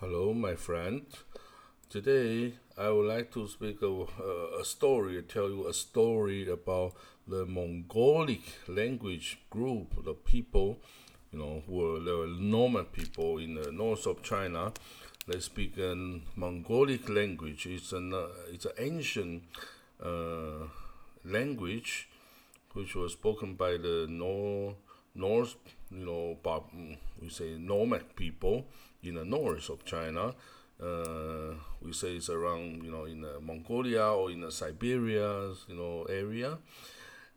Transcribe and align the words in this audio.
Hello, 0.00 0.34
my 0.34 0.54
friend. 0.56 1.06
Today, 1.88 2.52
I 2.76 2.90
would 2.90 3.06
like 3.06 3.32
to 3.32 3.48
speak 3.48 3.80
of 3.80 4.10
uh, 4.20 4.60
a 4.60 4.62
story, 4.62 5.22
tell 5.22 5.48
you 5.48 5.66
a 5.68 5.72
story 5.72 6.46
about 6.50 6.92
the 7.26 7.46
Mongolic 7.46 8.42
language 8.68 9.38
group, 9.48 10.04
the 10.04 10.12
people, 10.12 10.76
you 11.32 11.38
know, 11.38 11.62
who 11.66 11.72
were 11.76 12.00
the 12.00 12.36
nomad 12.38 12.92
people 12.92 13.38
in 13.38 13.54
the 13.54 13.72
north 13.72 14.06
of 14.06 14.22
China. 14.22 14.70
They 15.26 15.40
speak 15.40 15.78
a 15.78 15.94
Mongolic 16.34 17.08
language. 17.08 17.64
It's 17.64 17.92
an 17.92 18.12
uh, 18.12 18.26
it's 18.52 18.66
an 18.66 18.72
ancient 18.78 19.44
uh, 19.98 20.68
language 21.24 22.10
which 22.74 22.94
was 22.94 23.12
spoken 23.12 23.54
by 23.54 23.78
the 23.78 24.06
North, 24.10 24.76
North 25.14 25.56
you 25.90 26.04
know, 26.04 26.36
we 27.22 27.28
say 27.28 27.56
nomad 27.58 28.16
people 28.16 28.66
in 29.06 29.14
the 29.14 29.24
north 29.24 29.68
of 29.70 29.84
China. 29.84 30.34
Uh, 30.82 31.54
we 31.80 31.92
say 31.92 32.16
it's 32.16 32.28
around, 32.28 32.82
you 32.84 32.90
know, 32.90 33.04
in 33.04 33.24
uh, 33.24 33.40
Mongolia 33.40 34.04
or 34.04 34.30
in 34.30 34.40
the 34.40 34.52
Siberia, 34.52 35.52
you 35.68 35.76
know, 35.76 36.04
area. 36.04 36.58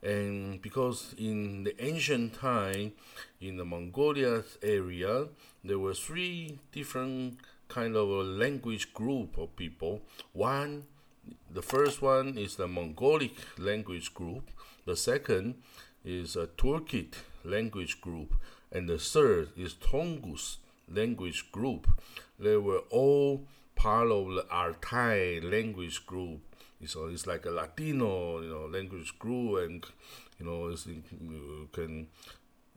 And 0.02 0.62
because 0.62 1.14
in 1.18 1.64
the 1.64 1.76
ancient 1.84 2.34
time, 2.34 2.94
in 3.42 3.58
the 3.58 3.66
Mongolia 3.66 4.44
area, 4.62 5.28
there 5.64 5.80
were 5.80 5.94
three 5.94 6.60
different 6.72 7.38
kind 7.68 7.96
of 7.96 8.08
language 8.10 8.94
group 8.94 9.38
of 9.38 9.56
people. 9.56 10.02
One, 10.34 10.86
the 11.52 11.62
first 11.62 12.02
one 12.02 12.38
is 12.38 12.56
the 12.56 12.68
Mongolic 12.68 13.34
language 13.58 14.14
group. 14.14 14.50
The 14.86 14.96
second 14.96 15.56
is 16.04 16.36
a 16.36 16.48
Turkic 16.48 17.14
language 17.44 18.02
group, 18.02 18.34
and 18.72 18.90
the 18.90 18.98
third 18.98 19.50
is 19.58 19.74
Tungus 19.76 20.58
language 20.94 21.52
group. 21.52 21.88
They 22.40 22.58
were 22.58 22.84
all 22.90 23.46
part 23.76 24.12
of 24.12 24.28
the 24.34 24.46
Altai 24.52 25.40
language 25.44 26.06
group. 26.06 26.42
So 26.86 27.08
it's 27.08 27.28
like 27.28 27.46
a 27.46 27.52
Latino, 27.52 28.42
you 28.42 28.50
know, 28.50 28.66
language 28.66 29.18
group, 29.20 29.60
and 29.66 29.86
you 30.40 30.46
know, 30.46 30.70
you 30.70 31.68
can 31.74 32.08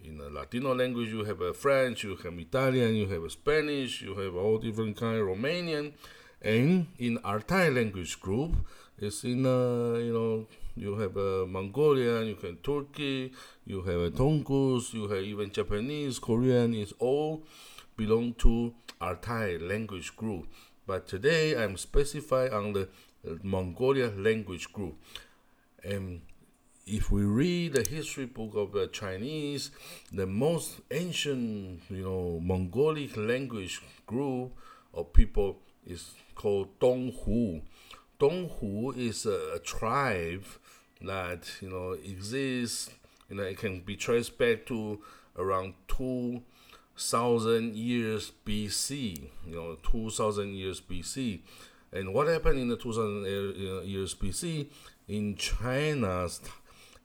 in 0.04 0.20
a 0.20 0.28
Latino 0.28 0.74
language 0.74 1.08
you 1.08 1.24
have 1.24 1.40
a 1.40 1.54
French, 1.54 2.04
you 2.04 2.16
have 2.16 2.38
Italian, 2.38 2.94
you 2.94 3.06
have 3.06 3.22
a 3.22 3.30
Spanish, 3.30 4.02
you 4.02 4.14
have 4.16 4.34
all 4.34 4.58
different 4.58 4.96
kind 4.96 5.18
of 5.18 5.26
Romanian, 5.26 5.92
and 6.40 6.86
in 6.98 7.18
Altai 7.18 7.68
language 7.68 8.20
group, 8.20 8.52
it's 8.98 9.24
in 9.24 9.46
uh, 9.46 9.98
you 9.98 10.12
know 10.12 10.46
you 10.74 10.96
have 10.96 11.16
a 11.16 11.46
Mongolian, 11.46 12.26
you 12.26 12.36
have 12.42 12.62
Turkey, 12.62 13.32
you 13.64 13.82
have 13.82 14.00
a 14.00 14.10
Tungus, 14.10 14.92
you 14.92 15.08
have 15.08 15.22
even 15.22 15.50
Japanese, 15.50 16.18
Korean. 16.18 16.74
It's 16.74 16.92
all 16.98 17.44
belong 17.96 18.34
to 18.34 18.74
Altai 19.00 19.58
language 19.60 20.16
group. 20.16 20.46
But 20.86 21.06
today 21.06 21.56
I'm 21.62 21.76
specified 21.76 22.52
on 22.52 22.72
the 22.72 22.88
uh, 23.26 23.34
Mongolia 23.42 24.08
language 24.16 24.72
group. 24.72 24.96
And 25.84 26.22
if 26.86 27.10
we 27.10 27.22
read 27.22 27.74
the 27.74 27.88
history 27.88 28.26
book 28.26 28.54
of 28.54 28.72
the 28.72 28.88
Chinese, 28.88 29.70
the 30.12 30.26
most 30.26 30.80
ancient, 30.90 31.82
you 31.88 32.04
know, 32.04 32.40
Mongolic 32.42 33.16
language 33.16 33.80
group 34.06 34.52
of 34.92 35.12
people 35.12 35.58
is 35.86 36.12
called 36.34 36.78
Donghu. 36.80 37.62
Donghu 38.18 38.96
is 38.96 39.26
a, 39.26 39.54
a 39.54 39.58
tribe 39.58 40.44
that 41.00 41.50
you 41.60 41.70
know 41.70 41.92
exists. 41.92 42.90
You 43.28 43.36
know, 43.36 43.44
it 43.44 43.58
can 43.58 43.80
be 43.80 43.96
traced 43.96 44.36
back 44.38 44.66
to 44.66 45.00
around 45.36 45.74
two 45.88 46.42
thousand 47.10 47.74
years 47.74 48.32
BC. 48.46 49.28
You 49.46 49.54
know, 49.54 49.76
two 49.82 50.10
thousand 50.10 50.54
years 50.54 50.80
BC. 50.80 51.40
And 51.92 52.14
what 52.14 52.26
happened 52.28 52.58
in 52.58 52.68
the 52.68 52.76
two 52.76 52.92
thousand 52.92 53.24
years 53.86 54.14
BC 54.14 54.66
in 55.08 55.36
China's 55.36 56.40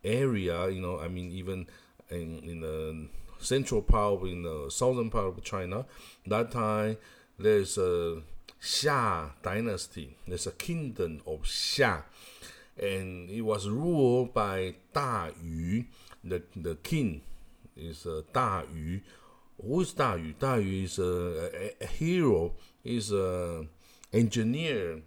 area? 0.04 0.70
You 0.70 0.82
know, 0.82 1.00
I 1.00 1.08
mean, 1.08 1.32
even 1.32 1.68
in, 2.10 2.40
in 2.40 2.62
the 2.62 3.08
central 3.40 3.82
part, 3.82 4.22
in 4.24 4.44
the 4.44 4.70
southern 4.70 5.10
part 5.10 5.26
of 5.26 5.44
China, 5.44 5.86
that 6.26 6.52
time 6.52 6.98
there's 7.38 7.78
a 7.78 8.22
Xia 8.62 9.32
dynasty. 9.44 10.16
There's 10.28 10.48
a 10.48 10.52
kingdom 10.52 11.22
of 11.28 11.44
Xia 11.44 12.04
and 12.80 13.30
it 13.30 13.42
was 13.42 13.68
ruled 13.68 14.34
by 14.34 14.76
Da 14.94 15.30
Yu. 15.44 15.86
The, 16.24 16.44
the 16.56 16.76
king 16.76 17.22
is 17.76 18.06
uh, 18.06 18.22
Da 18.34 18.64
Yu. 18.74 19.02
Who 19.62 19.82
is 19.82 19.94
Da 19.94 20.16
Yu? 20.16 20.34
Da 20.40 20.56
Yu 20.56 20.84
is 20.84 21.00
a, 21.00 21.50
a, 21.54 21.84
a 21.84 21.88
hero, 21.88 22.54
is 22.84 23.12
an 23.12 23.70
engineer 24.14 25.02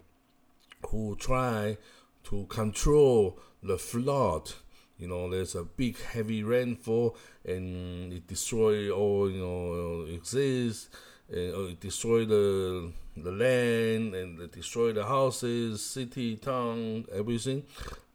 who 0.87 1.15
try 1.15 1.77
to 2.25 2.45
control 2.45 3.39
the 3.63 3.77
flood. 3.77 4.51
You 4.97 5.07
know, 5.07 5.29
there's 5.29 5.55
a 5.55 5.63
big 5.63 5.99
heavy 5.99 6.43
rainfall 6.43 7.15
and 7.45 8.13
it 8.13 8.27
destroy 8.27 8.91
all, 8.91 9.31
you 9.31 9.39
know, 9.39 10.05
exists 10.13 10.89
uh, 11.31 11.71
destroy 11.79 12.25
the 12.25 12.91
the 13.15 13.31
land 13.31 14.15
and 14.15 14.39
it 14.39 14.51
destroy 14.51 14.93
the 14.93 15.05
houses, 15.05 15.83
city, 15.83 16.37
town, 16.37 17.05
everything. 17.13 17.63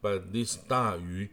But 0.01 0.33
this 0.33 0.57
Da 0.57 0.95
Yu, 0.95 1.29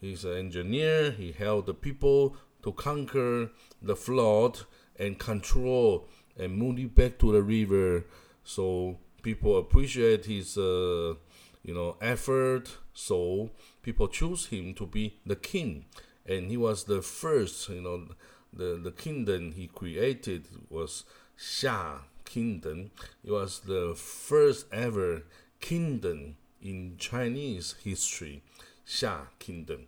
he's 0.00 0.24
an 0.24 0.36
engineer. 0.36 1.10
He 1.10 1.32
helped 1.32 1.66
the 1.66 1.74
people 1.74 2.36
to 2.62 2.72
conquer 2.72 3.50
the 3.82 3.96
flood 3.96 4.60
and 4.96 5.18
control 5.18 6.08
and 6.36 6.56
move 6.56 6.78
it 6.78 6.94
back 6.94 7.18
to 7.18 7.32
the 7.32 7.42
river. 7.42 8.04
So 8.44 8.98
people 9.22 9.58
appreciate 9.58 10.26
his, 10.26 10.56
uh, 10.56 11.14
you 11.62 11.74
know, 11.74 11.96
effort. 12.00 12.76
So 12.94 13.50
people 13.82 14.08
choose 14.08 14.46
him 14.46 14.74
to 14.74 14.86
be 14.86 15.20
the 15.26 15.36
king, 15.36 15.86
and 16.26 16.50
he 16.50 16.56
was 16.56 16.84
the 16.84 17.02
first. 17.02 17.68
You 17.68 17.82
know, 17.82 18.08
the 18.52 18.80
the 18.82 18.92
kingdom 18.92 19.52
he 19.52 19.68
created 19.68 20.48
was 20.68 21.04
Xia 21.38 22.00
Kingdom. 22.24 22.90
It 23.24 23.32
was 23.32 23.60
the 23.60 23.94
first 23.96 24.66
ever 24.72 25.22
kingdom 25.60 26.36
in 26.60 26.96
Chinese 26.98 27.74
history, 27.82 28.42
Xia 28.86 29.26
Kingdom. 29.38 29.86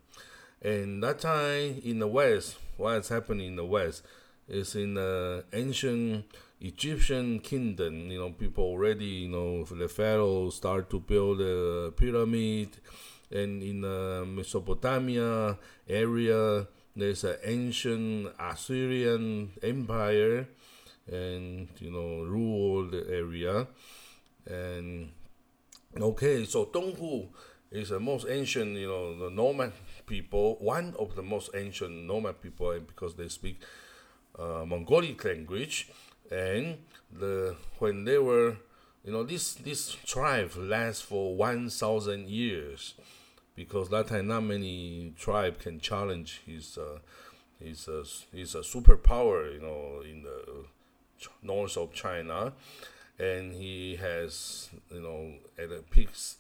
And 0.65 1.03
that 1.03 1.21
time 1.21 1.81
in 1.85 1.99
the 1.99 2.09
West, 2.09 2.57
what's 2.77 3.11
happening 3.11 3.49
in 3.49 3.57
the 3.57 3.65
West 3.67 4.03
is 4.49 4.75
in 4.75 4.95
the 4.95 5.45
ancient 5.53 6.25
Egyptian 6.61 7.39
kingdom. 7.41 8.11
You 8.11 8.21
know, 8.21 8.31
people 8.31 8.65
already, 8.65 9.05
you 9.05 9.29
know, 9.29 9.65
the 9.65 9.89
pharaoh 9.89 10.49
start 10.51 10.89
to 10.91 11.01
build 11.01 11.41
a 11.41 11.93
pyramid, 11.93 12.71
and 13.31 13.63
in 13.63 13.83
the 13.83 14.25
Mesopotamia 14.27 15.59
area, 15.89 16.67
there's 16.97 17.25
an 17.25 17.37
ancient 17.45 18.29
Assyrian 18.39 19.51
empire 19.63 20.49
and 21.11 21.69
you 21.81 21.91
know 21.91 22.25
ruled 22.25 22.93
the 22.93 23.07
area 23.11 23.67
and 24.47 25.11
okay 26.01 26.45
so 26.45 26.67
Donghu 26.67 27.29
is 27.71 27.91
the 27.91 28.01
most 28.01 28.27
ancient 28.29 28.77
you 28.77 28.87
know 28.87 29.19
the 29.19 29.31
nomad 29.31 29.73
people 30.07 30.57
one 30.61 30.95
of 30.99 31.15
the 31.17 31.23
most 31.23 31.51
ancient 31.55 32.07
nomad 32.07 32.41
people 32.41 32.71
and 32.71 32.87
because 32.87 33.15
they 33.15 33.29
speak 33.29 33.61
uh, 34.39 34.65
Mongolic 34.67 35.25
language 35.25 35.91
and 36.31 36.79
the 37.13 37.57
when 37.79 38.05
they 38.05 38.19
were 38.19 38.57
you 39.05 39.13
know 39.13 39.23
this 39.23 39.55
this 39.55 39.93
tribe 40.07 40.53
lasts 40.57 41.03
for 41.03 41.37
1000 41.37 42.29
years 42.29 42.95
because 43.55 43.89
that 43.91 44.09
time 44.09 44.29
not 44.29 44.43
many 44.43 45.13
tribe 45.19 45.59
can 45.61 45.79
challenge 45.79 46.43
his 46.47 46.77
uh, 46.79 46.99
his 47.61 47.89
uh, 47.89 48.05
his 48.33 48.55
a 48.55 48.61
superpower 48.61 49.53
you 49.55 49.61
know 49.61 50.03
in 50.03 50.23
the 50.23 50.65
north 51.43 51.77
of 51.77 51.93
China, 51.93 52.53
and 53.19 53.55
he 53.55 53.97
has 53.97 54.71
you 54.91 55.01
know 55.01 55.35
at 55.59 55.69
the 55.69 55.83
peaks, 55.91 56.37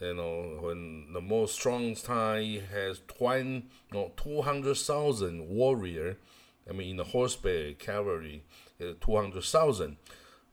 you 0.00 0.14
know 0.14 0.58
when 0.60 1.12
the 1.12 1.20
most 1.20 1.54
strong 1.54 1.94
he 1.94 2.62
has 2.72 3.00
20, 3.08 3.64
no, 3.92 4.12
two 4.16 4.42
hundred 4.42 4.76
thousand 4.76 5.48
warrior. 5.48 6.16
I 6.68 6.72
mean 6.72 6.90
in 6.90 6.96
the 6.96 7.04
horseback 7.04 7.78
cavalry, 7.78 8.42
two 8.78 9.16
hundred 9.16 9.44
thousand, 9.44 9.96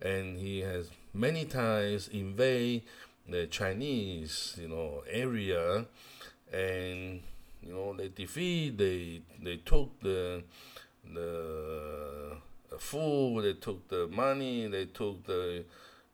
and 0.01 0.38
he 0.38 0.59
has 0.62 0.89
many 1.13 1.45
times 1.45 2.07
invade 2.07 2.83
the 3.27 3.47
Chinese 3.47 4.56
you 4.62 4.69
know 4.69 5.03
area, 5.09 5.86
and 6.51 7.21
you 7.62 7.74
know 7.74 7.94
they 7.94 8.07
defeat 8.09 8.77
they 8.77 9.21
they 9.44 9.57
took 9.57 10.00
the 10.01 10.44
the 11.13 12.38
food, 12.80 13.44
they 13.44 13.53
took 13.53 13.88
the 13.89 14.07
money, 14.07 14.68
they 14.68 14.86
took 14.86 15.25
the 15.25 15.63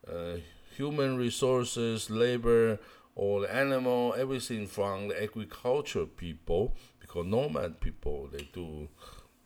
uh, 0.08 0.38
human 0.76 1.18
resources, 1.18 2.10
labor, 2.10 2.80
or 3.16 3.42
the 3.42 3.54
animal, 3.54 4.16
everything 4.18 4.68
from 4.68 5.10
the 5.10 5.22
agriculture 5.22 6.06
people, 6.06 6.76
because 7.00 7.26
nomad 7.26 7.80
people, 7.80 8.30
they 8.32 8.48
do, 8.54 8.88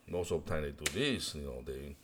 most 0.08 0.32
of 0.32 0.46
the 0.46 0.52
time 0.52 0.64
they 0.64 0.72
do 0.72 0.92
this, 0.94 1.36
you 1.36 1.44
know, 1.44 1.62
they 1.66 1.96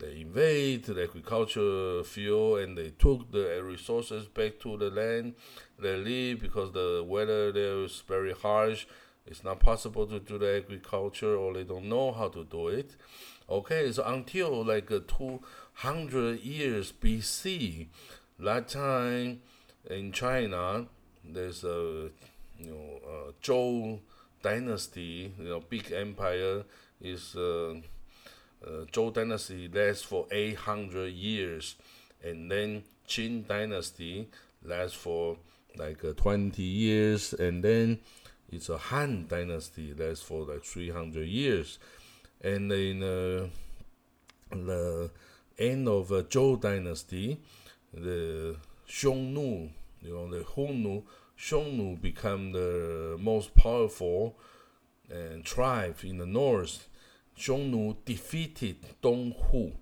they 0.00 0.22
invade 0.22 0.84
the 0.84 1.02
agriculture 1.02 2.02
field 2.04 2.60
and 2.60 2.78
they 2.78 2.88
took 2.88 3.30
the 3.32 3.62
resources 3.62 4.26
back 4.26 4.58
to 4.58 4.78
the 4.78 4.88
land 4.88 5.34
they 5.78 5.94
live 5.96 6.40
because 6.40 6.72
the 6.72 7.04
weather 7.06 7.52
there 7.52 7.84
is 7.84 8.02
very 8.08 8.32
harsh. 8.32 8.86
It's 9.26 9.44
not 9.44 9.60
possible 9.60 10.06
to 10.06 10.18
do 10.18 10.38
the 10.38 10.56
agriculture 10.56 11.36
or 11.36 11.52
they 11.52 11.64
don't 11.64 11.84
know 11.84 12.12
how 12.12 12.28
to 12.28 12.44
do 12.44 12.68
it. 12.68 12.96
Okay, 13.48 13.92
so 13.92 14.02
until 14.04 14.64
like 14.64 14.90
uh, 14.90 15.00
200 15.06 16.40
years 16.40 16.92
BC, 16.92 17.88
that 18.38 18.68
time 18.68 19.42
in 19.88 20.12
China, 20.12 20.86
there's 21.24 21.64
a 21.64 22.10
you 22.58 22.66
know 22.66 23.00
uh, 23.06 23.32
Zhou 23.42 24.00
dynasty, 24.42 25.32
you 25.38 25.48
know, 25.48 25.60
big 25.60 25.92
empire 25.92 26.64
is 27.00 27.36
uh, 27.36 27.74
uh, 28.64 28.84
Zhou 28.92 29.12
dynasty 29.12 29.68
lasts 29.72 30.02
for 30.02 30.26
800 30.30 31.12
years, 31.12 31.76
and 32.22 32.50
then 32.50 32.84
Qin 33.08 33.46
dynasty 33.46 34.28
lasts 34.64 34.96
for 34.96 35.36
like 35.76 36.04
uh, 36.04 36.12
20 36.12 36.62
years, 36.62 37.32
and 37.34 37.62
then 37.62 37.98
it's 38.50 38.68
a 38.68 38.78
Han 38.78 39.26
dynasty 39.28 39.94
lasts 39.94 40.24
for 40.24 40.44
like 40.44 40.64
300 40.64 41.26
years, 41.26 41.78
and 42.42 42.72
in 42.72 43.02
uh, 43.02 43.46
the 44.50 45.10
end 45.58 45.88
of 45.88 46.12
uh, 46.12 46.22
Zhou 46.22 46.60
dynasty, 46.60 47.38
the 47.92 48.56
Xiongnu, 48.88 49.70
you 50.02 50.14
know, 50.14 50.30
the 50.30 50.44
Hongnu, 50.44 51.02
Xiongnu 51.38 52.00
become 52.00 52.52
the 52.52 53.16
most 53.18 53.54
powerful 53.54 54.38
and 55.10 55.44
tribe 55.44 55.96
in 56.02 56.18
the 56.18 56.26
north. 56.26 56.88
Xiongnu 57.38 57.96
defeated 58.04 58.76
Donghu 59.02 59.72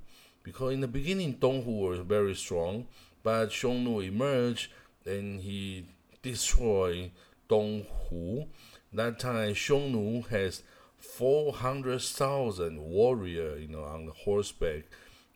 because 0.42 0.72
in 0.72 0.80
the 0.80 0.88
beginning 0.88 1.34
Donghu 1.34 1.88
was 1.88 1.98
very 2.00 2.34
strong, 2.34 2.86
but 3.22 3.50
Xiongnu 3.50 4.06
emerged 4.06 4.70
and 5.04 5.40
he 5.40 5.86
destroyed 6.22 7.10
Donghu. 7.48 8.46
That 8.92 9.18
time 9.18 9.54
Xiongnu 9.54 10.28
has 10.28 10.62
400,000 10.98 12.80
warrior, 12.80 13.56
you 13.56 13.68
know, 13.68 13.84
on 13.84 14.06
the 14.06 14.12
horseback. 14.12 14.84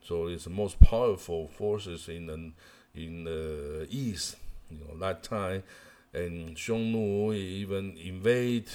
So 0.04 0.26
it's 0.26 0.44
the 0.44 0.50
most 0.50 0.80
powerful 0.80 1.48
forces 1.48 2.08
in 2.08 2.26
the 2.26 2.52
in 2.94 3.24
the 3.24 3.86
east. 3.90 4.36
You 4.80 4.86
know, 4.88 4.98
that 4.98 5.22
time, 5.22 5.62
and 6.12 6.56
Xiongnu 6.56 7.34
even 7.34 7.96
invade. 7.96 8.68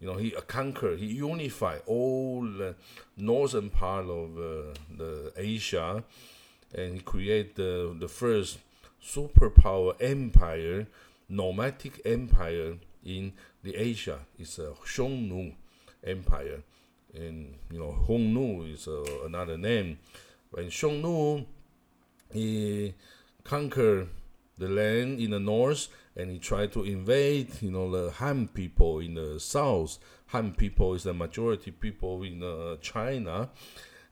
You 0.00 0.08
know, 0.08 0.16
he 0.18 0.32
conquered, 0.32 0.98
he 0.98 1.06
unified 1.06 1.80
all 1.86 2.42
the 2.42 2.74
northern 3.16 3.70
part 3.70 4.04
of 4.04 4.36
uh, 4.36 4.74
the 4.98 5.32
Asia, 5.36 6.04
and 6.74 6.94
he 6.94 7.00
created 7.00 7.54
the 7.54 7.96
the 7.98 8.08
first 8.08 8.58
superpower 9.02 9.94
empire, 10.00 10.86
nomadic 11.28 12.00
empire 12.04 12.76
in 13.04 13.32
the 13.62 13.76
Asia. 13.76 14.18
It's 14.38 14.58
a 14.58 14.72
Xiongnu 14.84 15.54
empire, 16.04 16.62
and 17.14 17.54
you 17.70 17.78
know 17.78 17.96
Hongnu 18.06 18.72
is 18.72 18.88
uh, 18.88 19.04
another 19.24 19.56
name. 19.56 19.98
When 20.50 20.66
Xiongnu 20.66 21.46
he 22.32 22.94
conquered 23.44 24.08
the 24.58 24.68
land 24.68 25.20
in 25.20 25.30
the 25.30 25.40
north 25.40 25.88
and 26.16 26.30
he 26.30 26.38
tried 26.38 26.72
to 26.72 26.84
invade, 26.84 27.50
you 27.60 27.70
know, 27.70 27.90
the 27.90 28.10
Han 28.12 28.48
people 28.48 29.00
in 29.00 29.14
the 29.14 29.40
south. 29.40 29.98
Han 30.26 30.52
people 30.52 30.94
is 30.94 31.02
the 31.02 31.14
majority 31.14 31.70
people 31.70 32.22
in 32.22 32.42
uh, 32.42 32.76
China. 32.80 33.50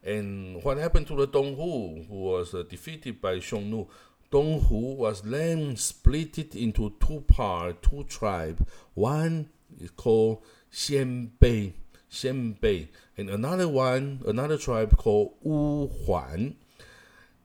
And 0.03 0.61
what 0.63 0.77
happened 0.77 1.07
to 1.07 1.15
the 1.15 1.27
Donghu, 1.27 2.07
who 2.07 2.15
was 2.15 2.53
uh, 2.53 2.63
defeated 2.69 3.21
by 3.21 3.37
Xiongnu? 3.37 3.87
Donghu 4.31 4.95
was 4.97 5.21
then 5.21 5.77
split 5.77 6.55
into 6.55 6.93
two 6.99 7.21
parts, 7.21 7.87
two 7.87 8.03
tribes. 8.03 8.63
One 8.95 9.49
is 9.79 9.91
called 9.91 10.43
Xianbei, 10.73 11.73
Xianbei, 12.11 12.87
and 13.17 13.29
another 13.29 13.67
one, 13.67 14.21
another 14.25 14.57
tribe 14.57 14.97
called 14.97 15.35
Wu 15.41 15.87
Huan. 15.87 16.55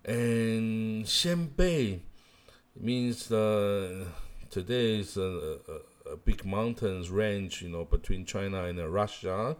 And 0.04 1.04
Xianbei 1.04 2.00
means 2.80 3.30
uh, 3.30 4.04
today 4.50 5.00
is 5.00 5.16
a, 5.16 5.58
a, 5.68 6.12
a, 6.12 6.16
big 6.16 6.44
mountains 6.44 7.10
range, 7.10 7.62
you 7.62 7.68
know, 7.68 7.84
between 7.84 8.24
China 8.24 8.64
and 8.64 8.78
uh, 8.78 8.88
Russia. 8.88 9.56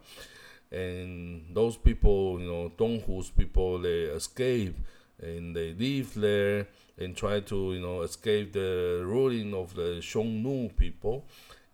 And 0.70 1.47
those 1.53 1.76
people, 1.76 2.41
you 2.41 2.47
know, 2.47 2.73
Donghu's 2.76 3.31
people, 3.31 3.79
they 3.79 4.03
escape 4.03 4.76
and 5.20 5.55
they 5.55 5.73
live 5.75 6.15
there 6.15 6.67
and 6.99 7.17
try 7.17 7.41
to 7.41 7.75
you 7.75 7.81
know 7.81 8.03
escape 8.03 8.53
the 8.53 9.03
ruling 9.05 9.55
of 9.55 9.75
the 9.75 10.00
Xiongnu 10.00 10.76
people. 10.76 11.25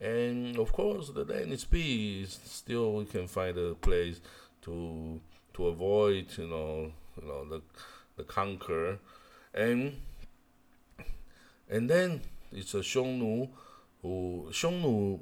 And 0.01 0.59
of 0.59 0.73
course, 0.73 1.11
the 1.11 1.25
land 1.25 1.53
is. 1.53 2.39
Still, 2.45 2.95
we 2.95 3.05
can 3.05 3.27
find 3.27 3.57
a 3.57 3.75
place 3.75 4.21
to 4.63 5.21
to 5.55 5.67
avoid 5.69 6.27
you 6.37 6.49
know 6.49 6.93
you 7.21 7.29
know 7.29 7.45
the 7.49 7.63
the 8.17 8.25
conquer, 8.25 8.99
and 9.55 9.97
and 11.69 11.89
then 11.89 12.21
it's 12.53 12.75
a 12.75 12.79
Xiongnu 12.79 13.49
who 14.03 14.47
Xiongnu 14.51 15.21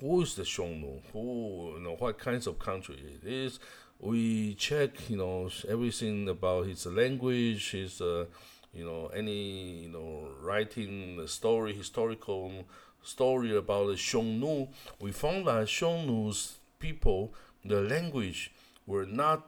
who 0.00 0.22
is 0.22 0.34
the 0.34 0.42
Xiongnu 0.42 1.00
who 1.12 1.74
you 1.76 1.80
know 1.80 1.96
what 1.98 2.18
kinds 2.18 2.46
of 2.46 2.58
country 2.58 2.96
it 2.96 3.26
is. 3.26 3.58
We 4.00 4.54
check 4.54 5.08
you 5.08 5.16
know 5.16 5.50
everything 5.68 6.28
about 6.28 6.66
his 6.66 6.86
language, 6.86 7.72
his 7.72 8.00
uh, 8.00 8.26
you 8.72 8.84
know 8.84 9.10
any 9.14 9.82
you 9.84 9.88
know 9.88 10.28
writing 10.42 11.26
story 11.26 11.72
historical 11.74 12.64
story 13.04 13.54
about 13.56 13.86
the 13.88 13.94
Xiongnu, 13.94 14.68
we 15.00 15.12
found 15.12 15.46
that 15.46 15.66
Xiongnu's 15.66 16.58
people, 16.78 17.32
the 17.64 17.82
language 17.82 18.50
were 18.86 19.06
not 19.06 19.46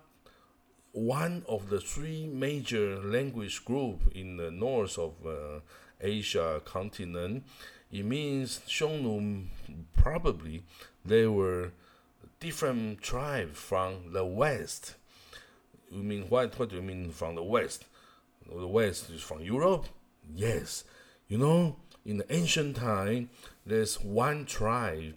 one 0.92 1.44
of 1.48 1.68
the 1.68 1.80
three 1.80 2.26
major 2.26 2.98
language 3.02 3.64
group 3.64 4.00
in 4.14 4.36
the 4.36 4.50
north 4.50 4.98
of 4.98 5.14
uh, 5.26 5.60
Asia 6.00 6.60
continent. 6.64 7.44
It 7.90 8.04
means 8.04 8.60
Xiongnu 8.66 9.46
probably 9.96 10.62
they 11.04 11.26
were 11.26 11.72
different 12.40 13.00
tribe 13.00 13.54
from 13.54 14.12
the 14.12 14.24
west. 14.24 14.94
You 15.90 16.02
mean 16.02 16.24
what? 16.28 16.58
What 16.58 16.70
do 16.70 16.76
you 16.76 16.82
mean 16.82 17.10
from 17.10 17.36
the 17.36 17.42
west? 17.42 17.84
the 18.54 18.66
West 18.66 19.10
is 19.10 19.22
from 19.22 19.40
Europe? 19.40 19.86
Yes. 20.34 20.84
You 21.28 21.38
know, 21.38 21.76
in 22.04 22.18
the 22.18 22.32
ancient 22.32 22.76
time, 22.76 23.30
there's 23.64 24.00
one 24.00 24.46
tribe, 24.46 25.16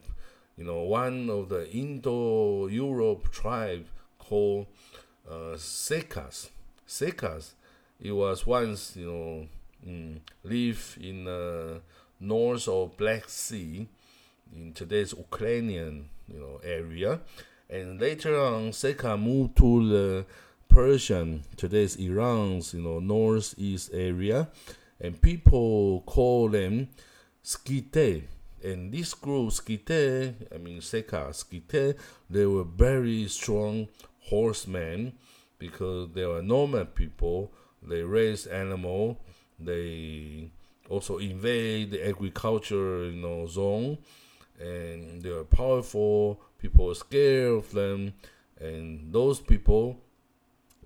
you 0.58 0.64
know, 0.64 0.82
one 0.82 1.30
of 1.30 1.50
the 1.50 1.70
Indo-Europe 1.72 3.32
tribe 3.32 3.86
called 4.18 4.68
uh, 5.30 5.56
Sekas. 5.56 6.50
Sekas, 6.88 7.52
it 8.02 8.12
was 8.12 8.48
once, 8.48 8.96
you 8.96 9.12
know, 9.12 9.48
mm, 9.86 10.20
live 10.44 10.98
in 11.02 11.26
the 11.26 11.82
north 12.20 12.68
of 12.68 12.98
Black 12.98 13.30
Sea, 13.30 13.88
in 14.56 14.74
today's 14.74 15.14
Ukrainian, 15.14 16.10
you 16.28 16.40
know, 16.40 16.60
area, 16.64 17.20
and 17.70 18.02
later 18.02 18.40
on, 18.40 18.72
Seka 18.72 19.22
moved 19.22 19.58
to 19.58 19.90
the 19.90 20.26
Persian, 20.68 21.44
today's 21.56 21.96
Iran's 21.98 22.74
you 22.74 22.82
know 22.82 23.00
northeast 23.00 23.92
area, 23.94 24.50
and 25.00 25.22
people 25.22 26.02
call 26.06 26.50
them 26.50 26.90
Skite. 27.44 28.24
And 28.64 28.92
this 28.92 29.14
group, 29.14 29.52
Skite, 29.52 30.34
I 30.54 30.58
mean 30.58 30.80
Seka, 30.80 31.34
Skite, 31.34 31.96
they 32.30 32.46
were 32.46 32.64
very 32.64 33.28
strong 33.28 33.88
horsemen 34.30 35.14
because 35.58 36.10
they 36.14 36.26
were 36.26 36.42
nomad 36.42 36.96
people. 36.96 37.52
They 37.82 38.02
raised 38.02 38.48
animal. 38.48 39.20
They 39.60 40.52
also 40.90 41.18
invade 41.18 41.92
the 41.92 42.08
agriculture 42.08 43.06
you 43.06 43.22
know 43.22 43.48
zone, 43.48 43.98
and 44.60 45.22
they 45.22 45.30
are 45.30 45.44
powerful. 45.44 46.42
People 46.58 46.92
are 46.92 46.96
scared 46.96 47.54
of 47.54 47.72
them, 47.72 48.14
and 48.60 49.14
those 49.14 49.40
people 49.40 49.98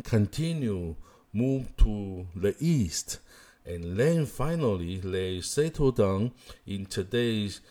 continue 0.03 0.95
move 1.33 1.75
to 1.77 2.27
the 2.35 2.55
east 2.59 3.19
and 3.65 3.97
then 3.97 4.25
finally 4.25 4.97
they 4.97 5.41
settle 5.41 5.91
down 5.91 6.31
in 6.65 6.85
today's 6.85 7.61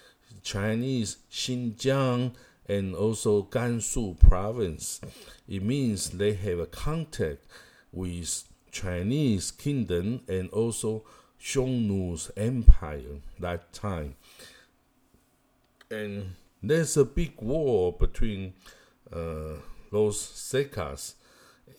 Chinese 0.42 1.18
Xinjiang 1.30 2.34
and 2.66 2.94
also 2.94 3.42
Gansu 3.42 4.18
province. 4.18 5.00
It 5.46 5.62
means 5.62 6.10
they 6.10 6.32
have 6.34 6.58
a 6.58 6.66
contact 6.66 7.44
with 7.92 8.44
Chinese 8.72 9.52
kingdom 9.52 10.22
and 10.26 10.50
also 10.50 11.04
Xiongnu's 11.40 12.30
empire 12.36 13.20
that 13.38 13.72
time. 13.72 14.16
And 15.90 16.34
there's 16.62 16.96
a 16.96 17.04
big 17.04 17.40
war 17.40 17.92
between 17.92 18.54
uh, 19.12 19.54
those 19.90 20.16
Sekas 20.18 21.14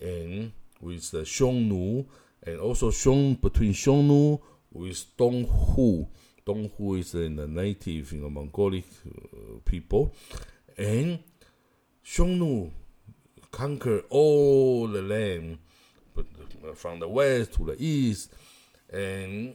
and 0.00 0.52
with 0.80 1.10
the 1.10 1.22
Xiongnu, 1.22 2.06
and 2.42 2.60
also 2.60 2.90
Xiong 2.90 3.40
between 3.40 3.72
Xiongnu 3.72 4.40
with 4.72 5.16
Donghu. 5.16 6.06
Donghu 6.46 6.98
is 6.98 7.14
in 7.14 7.36
the 7.36 7.48
native, 7.48 8.12
you 8.12 8.20
know, 8.20 8.30
Mongolic 8.30 8.84
uh, 9.06 9.60
people, 9.64 10.14
and 10.76 11.18
Xiongnu 12.04 12.70
conquered 13.50 14.04
all 14.10 14.86
the 14.88 15.00
land, 15.00 15.58
from 16.74 17.00
the 17.00 17.08
west 17.08 17.54
to 17.54 17.64
the 17.64 17.76
east, 17.78 18.32
and 18.92 19.54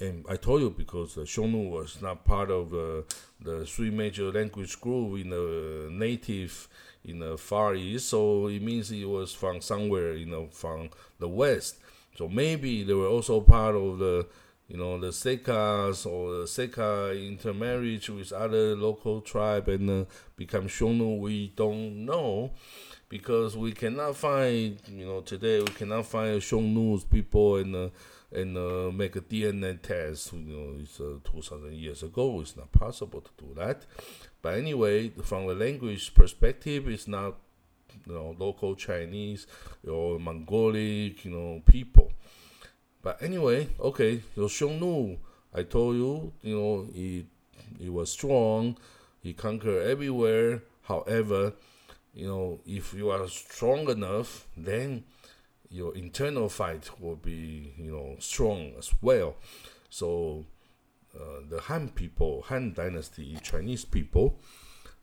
and 0.00 0.24
I 0.28 0.36
told 0.36 0.60
you 0.62 0.70
because 0.70 1.16
uh, 1.18 1.22
Xiongnu 1.22 1.70
was 1.70 2.00
not 2.00 2.24
part 2.24 2.50
of 2.50 2.72
uh, 2.72 3.02
the 3.40 3.64
three 3.66 3.90
major 3.90 4.30
language 4.30 4.80
group 4.80 5.20
in 5.20 5.30
the 5.30 5.88
native 5.90 6.68
in 7.04 7.20
the 7.20 7.38
Far 7.38 7.74
East, 7.74 8.08
so 8.08 8.48
it 8.48 8.62
means 8.62 8.90
it 8.90 9.08
was 9.08 9.32
from 9.32 9.60
somewhere, 9.60 10.14
you 10.14 10.26
know, 10.26 10.48
from 10.50 10.90
the 11.18 11.28
west. 11.28 11.78
So 12.16 12.28
maybe 12.28 12.82
they 12.84 12.94
were 12.94 13.06
also 13.06 13.40
part 13.40 13.74
of 13.74 13.98
the, 13.98 14.26
you 14.66 14.76
know, 14.76 14.98
the 14.98 15.08
Sekas 15.08 16.04
or 16.04 16.40
the 16.40 16.44
Seka 16.44 17.26
intermarriage 17.26 18.10
with 18.10 18.32
other 18.32 18.76
local 18.76 19.20
tribe 19.20 19.68
and 19.68 19.88
uh, 19.88 20.04
become 20.36 20.66
Xiongnu. 20.66 21.18
We 21.18 21.52
don't 21.56 22.04
know 22.04 22.52
because 23.08 23.56
we 23.56 23.72
cannot 23.72 24.16
find, 24.16 24.78
you 24.88 25.06
know, 25.06 25.20
today 25.20 25.60
we 25.60 25.66
cannot 25.66 26.06
find 26.06 26.40
Xiongnu's 26.40 27.04
people 27.04 27.56
and. 27.56 27.74
Uh, 27.74 27.88
and 28.30 28.58
uh, 28.58 28.90
make 28.92 29.16
a 29.16 29.20
DNA 29.20 29.80
test. 29.80 30.32
You 30.32 30.38
know, 30.38 30.76
it's 30.78 31.00
uh, 31.00 31.18
2,000 31.24 31.72
years 31.72 32.02
ago. 32.02 32.40
It's 32.40 32.56
not 32.56 32.70
possible 32.72 33.22
to 33.22 33.30
do 33.38 33.54
that. 33.54 33.86
But 34.42 34.54
anyway, 34.58 35.10
from 35.22 35.46
the 35.46 35.54
language 35.54 36.14
perspective, 36.14 36.88
it's 36.88 37.08
not 37.08 37.36
you 38.06 38.12
know 38.12 38.36
local 38.38 38.74
Chinese 38.74 39.46
or 39.88 40.18
Mongolic 40.18 41.24
you 41.24 41.30
know 41.30 41.62
people. 41.64 42.12
But 43.02 43.22
anyway, 43.22 43.68
okay, 43.80 44.22
so 44.34 44.42
Xiongnu, 44.42 45.18
I 45.54 45.62
told 45.62 45.96
you, 45.96 46.32
you 46.42 46.56
know, 46.56 46.88
he 46.92 47.26
he 47.78 47.88
was 47.88 48.12
strong. 48.12 48.76
He 49.20 49.32
conquered 49.32 49.86
everywhere. 49.86 50.62
However, 50.82 51.54
you 52.18 52.26
know, 52.26 52.60
if 52.66 52.94
you 52.94 53.10
are 53.10 53.28
strong 53.28 53.88
enough, 53.88 54.48
then 54.56 55.04
your 55.70 55.94
internal 55.94 56.48
fight 56.48 56.90
will 57.00 57.14
be 57.14 57.74
you 57.78 57.92
know 57.92 58.16
strong 58.18 58.72
as 58.76 58.92
well. 59.00 59.36
So 59.88 60.44
uh, 61.14 61.40
the 61.48 61.60
Han 61.60 61.90
people, 61.90 62.42
Han 62.48 62.72
Dynasty, 62.74 63.38
Chinese 63.42 63.84
people, 63.84 64.40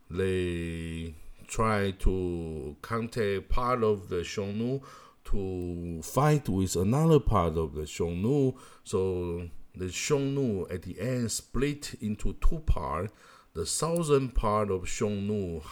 they 0.10 1.14
try 1.48 1.92
to 2.00 2.76
contact 2.82 3.48
part 3.48 3.82
of 3.82 4.10
the 4.10 4.18
Xiongnu 4.18 4.82
to 5.26 6.02
fight 6.04 6.50
with 6.50 6.76
another 6.76 7.22
part 7.22 7.58
of 7.58 7.76
the 7.76 7.84
Xiongnu. 7.84 8.58
So 8.84 9.48
the 9.74 9.86
Xiongnu 9.86 10.70
at 10.70 10.82
the 10.82 11.00
end 11.00 11.32
split 11.32 11.96
into 12.02 12.34
two 12.42 12.60
parts. 12.60 13.14
The 13.54 13.66
southern 13.66 14.32
part 14.32 14.70
of 14.70 14.82
Xiongnu, 14.82 15.64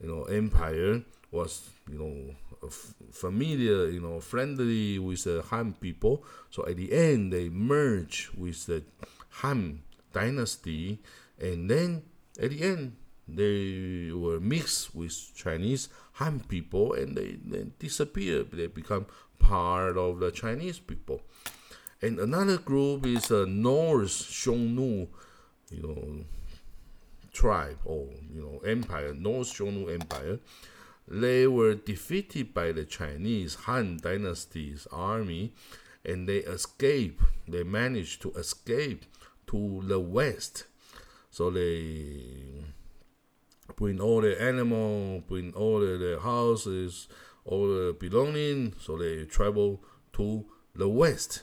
you 0.00 0.08
know, 0.08 0.24
empire 0.24 1.02
was 1.30 1.68
you 1.90 1.98
know 1.98 2.68
familiar, 3.12 3.88
you 3.88 4.00
know, 4.00 4.20
friendly 4.20 4.98
with 4.98 5.24
the 5.24 5.42
Han 5.50 5.74
people. 5.74 6.24
So 6.50 6.66
at 6.66 6.76
the 6.76 6.92
end, 6.92 7.32
they 7.32 7.48
merge 7.48 8.30
with 8.36 8.66
the 8.66 8.82
Han 9.42 9.82
dynasty, 10.12 11.00
and 11.38 11.70
then 11.70 12.02
at 12.40 12.50
the 12.50 12.62
end, 12.62 12.96
they 13.26 14.10
were 14.12 14.40
mixed 14.40 14.94
with 14.94 15.34
Chinese 15.34 15.88
Han 16.14 16.40
people, 16.48 16.94
and 16.94 17.16
they 17.16 17.36
then 17.44 17.72
disappear. 17.78 18.44
They 18.44 18.66
become 18.66 19.06
part 19.38 19.96
of 19.96 20.20
the 20.20 20.30
Chinese 20.30 20.78
people. 20.78 21.20
And 22.02 22.18
another 22.18 22.58
group 22.58 23.06
is 23.06 23.30
uh, 23.30 23.44
a 23.44 23.46
North 23.46 24.10
Xiongnu, 24.10 25.08
you 25.70 25.82
know, 25.82 26.24
tribe 27.34 27.78
or 27.84 28.08
you 28.32 28.40
know 28.40 28.58
empire, 28.66 29.12
North 29.12 29.48
Xiongnu 29.48 29.92
Empire 29.92 30.38
they 31.06 31.46
were 31.46 31.74
defeated 31.74 32.54
by 32.54 32.72
the 32.72 32.84
Chinese 32.84 33.54
Han 33.66 33.98
Dynasty's 34.02 34.86
army 34.90 35.52
and 36.04 36.28
they 36.28 36.38
escaped. 36.38 37.22
They 37.46 37.62
managed 37.62 38.22
to 38.22 38.32
escape 38.32 39.04
to 39.48 39.82
the 39.84 40.00
west. 40.00 40.64
So 41.30 41.50
they 41.50 42.64
bring 43.76 44.00
all 44.00 44.20
the 44.22 44.40
animal, 44.40 45.22
bring 45.28 45.52
all 45.52 45.80
their 45.80 46.20
houses, 46.20 47.08
all 47.44 47.66
the 47.66 47.96
belonging. 47.98 48.74
So 48.80 48.96
they 48.96 49.24
travel 49.24 49.82
to 50.14 50.46
the 50.74 50.88
west. 50.88 51.42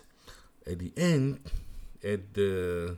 At 0.66 0.80
the 0.80 0.92
end, 0.98 1.40
at 2.04 2.34
the 2.34 2.98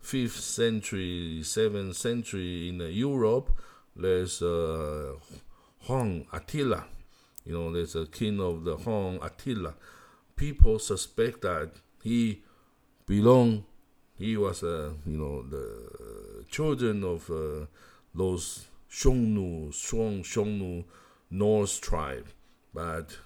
fifth 0.00 0.40
century, 0.40 1.42
seventh 1.42 1.96
century 1.96 2.68
in 2.68 2.80
Europe, 2.80 3.50
there's 3.94 4.42
a 4.42 5.14
Hong 5.80 6.26
Attila. 6.32 6.84
You 7.44 7.52
know, 7.54 7.72
there's 7.72 7.96
a 7.96 8.06
king 8.06 8.40
of 8.40 8.64
the 8.64 8.76
Hong 8.76 9.18
Attila. 9.22 9.74
People 10.36 10.78
suspect 10.78 11.42
that 11.42 11.70
he 12.02 12.42
belonged, 13.06 13.64
he 14.16 14.36
was, 14.36 14.62
uh, 14.62 14.92
you 15.06 15.16
know, 15.16 15.42
the 15.42 16.44
children 16.48 17.04
of 17.04 17.30
uh, 17.30 17.66
those 18.14 18.66
Xiongnu, 18.90 19.72
strong 19.72 20.22
Xiongnu 20.22 20.84
Norse 21.30 21.78
tribe. 21.78 22.26
But 22.74 23.16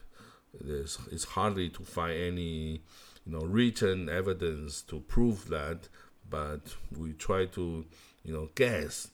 it's 0.61 1.25
hardly 1.25 1.69
to 1.71 1.83
find 1.83 2.17
any, 2.17 2.83
you 3.27 3.33
know, 3.33 3.41
written 3.41 4.09
evidence 4.09 4.83
to 4.83 5.01
prove 5.01 5.49
that. 5.49 5.89
But 6.35 6.75
we 6.99 7.13
try 7.13 7.47
to, 7.47 7.85
you 8.25 8.35
know, 8.35 8.49
guess 8.57 9.09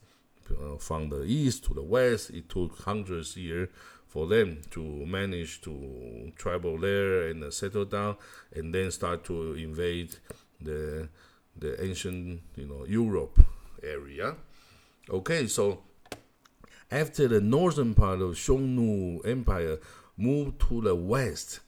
uh, 0.50 0.76
from 0.78 1.10
the 1.10 1.22
east 1.24 1.64
to 1.64 1.74
the 1.74 1.82
west. 1.82 2.30
It 2.30 2.48
took 2.48 2.78
hundreds 2.80 3.36
years 3.36 3.68
for 4.08 4.26
them 4.26 4.62
to 4.70 4.80
manage 4.80 5.60
to 5.66 6.32
travel 6.36 6.78
there 6.78 7.28
and 7.28 7.44
uh, 7.44 7.50
settle 7.50 7.84
down, 7.84 8.16
and 8.56 8.74
then 8.74 8.90
start 8.90 9.24
to 9.24 9.52
invade 9.52 10.16
the 10.62 11.10
the 11.58 11.84
ancient 11.84 12.40
you 12.56 12.66
know 12.66 12.86
Europe 12.86 13.38
area. 13.82 14.36
Okay, 15.10 15.46
so 15.46 15.82
after 16.90 17.28
the 17.28 17.42
northern 17.42 17.94
part 17.94 18.22
of 18.22 18.30
Xiongnu 18.30 19.26
Empire 19.26 19.76
moved 20.16 20.58
to 20.68 20.80
the 20.80 20.94
west, 20.94 21.60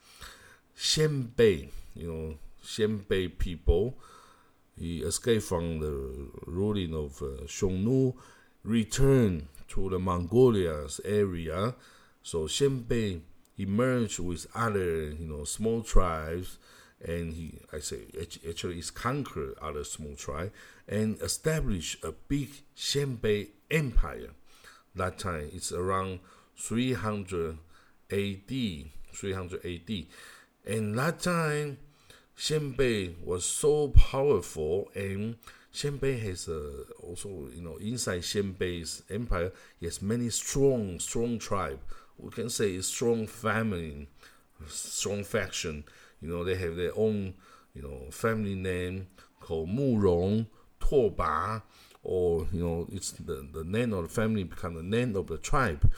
Xianbei, 0.78 1.68
you 1.94 2.06
know, 2.10 2.34
Xianbei 2.64 3.38
people, 3.38 3.98
he 4.78 5.02
escaped 5.02 5.44
from 5.44 5.80
the 5.80 6.28
ruling 6.46 6.94
of 6.94 7.20
uh, 7.22 7.44
Xiongnu 7.44 8.14
returned 8.64 9.48
to 9.68 9.88
the 9.88 9.98
Mongolia's 9.98 11.00
area. 11.04 11.74
So 12.22 12.44
Xianbei 12.44 13.20
emerged 13.58 14.18
with 14.18 14.46
other, 14.54 15.10
you 15.10 15.26
know, 15.26 15.44
small 15.44 15.82
tribes, 15.82 16.58
and 17.04 17.32
he, 17.32 17.58
I 17.72 17.80
say, 17.80 18.02
actually, 18.48 18.78
is 18.78 18.90
conquered 18.90 19.54
other 19.60 19.84
small 19.84 20.14
tribes 20.14 20.52
and 20.88 21.20
established 21.20 22.04
a 22.04 22.12
big 22.12 22.50
Xianbei 22.76 23.48
empire. 23.70 24.30
That 24.94 25.18
time 25.18 25.50
it's 25.52 25.72
around 25.72 26.20
300 26.56 27.58
AD, 28.10 28.52
300 29.14 29.64
AD, 29.64 30.06
and 30.66 30.98
that 30.98 31.20
time 31.20 31.78
Xianbei 32.36 33.22
was 33.24 33.44
so 33.44 33.88
powerful 33.88 34.90
and 34.94 35.36
Xianbei 35.72 36.20
has 36.22 36.48
uh, 36.48 36.84
also, 37.02 37.48
you 37.54 37.62
know, 37.62 37.76
inside 37.76 38.22
Xianbei's 38.22 39.02
empire, 39.10 39.52
he 39.80 39.86
has 39.86 40.02
many 40.02 40.28
strong, 40.28 40.98
strong 40.98 41.38
tribe. 41.38 41.80
We 42.18 42.30
can 42.30 42.50
say 42.50 42.78
strong 42.80 43.26
family, 43.26 44.08
strong 44.68 45.24
faction. 45.24 45.84
You 46.20 46.28
know, 46.28 46.44
they 46.44 46.56
have 46.56 46.76
their 46.76 46.92
own, 46.94 47.34
you 47.74 47.82
know, 47.82 48.10
family 48.10 48.54
name 48.54 49.08
called 49.40 49.70
Murong, 49.70 50.46
Ba, 51.16 51.62
or 52.02 52.46
you 52.52 52.60
know, 52.62 52.86
it's 52.92 53.12
the, 53.12 53.48
the 53.50 53.64
name 53.64 53.92
of 53.94 54.02
the 54.02 54.08
family 54.08 54.44
become 54.44 54.74
the 54.74 54.82
name 54.82 55.16
of 55.16 55.28
the 55.28 55.38
tribe. 55.38 55.90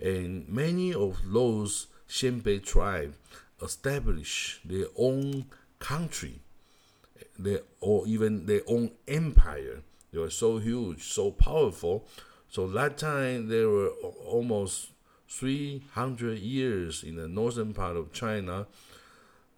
And 0.00 0.48
many 0.48 0.92
of 0.92 1.18
those 1.24 1.86
Xianbei 2.08 2.64
tribe 2.64 3.14
establish 3.62 4.60
their 4.64 4.86
own 4.96 5.46
country 5.82 6.40
their 7.38 7.60
or 7.80 8.06
even 8.06 8.46
their 8.46 8.62
own 8.66 8.90
empire. 9.08 9.82
They 10.12 10.18
were 10.18 10.30
so 10.30 10.58
huge, 10.58 11.02
so 11.04 11.30
powerful. 11.30 12.06
So 12.48 12.68
that 12.68 12.98
time 12.98 13.48
they 13.48 13.64
were 13.64 13.88
almost 14.26 14.90
300 15.28 16.38
years 16.38 17.02
in 17.02 17.16
the 17.16 17.26
northern 17.26 17.72
part 17.72 17.96
of 17.96 18.12
China, 18.12 18.66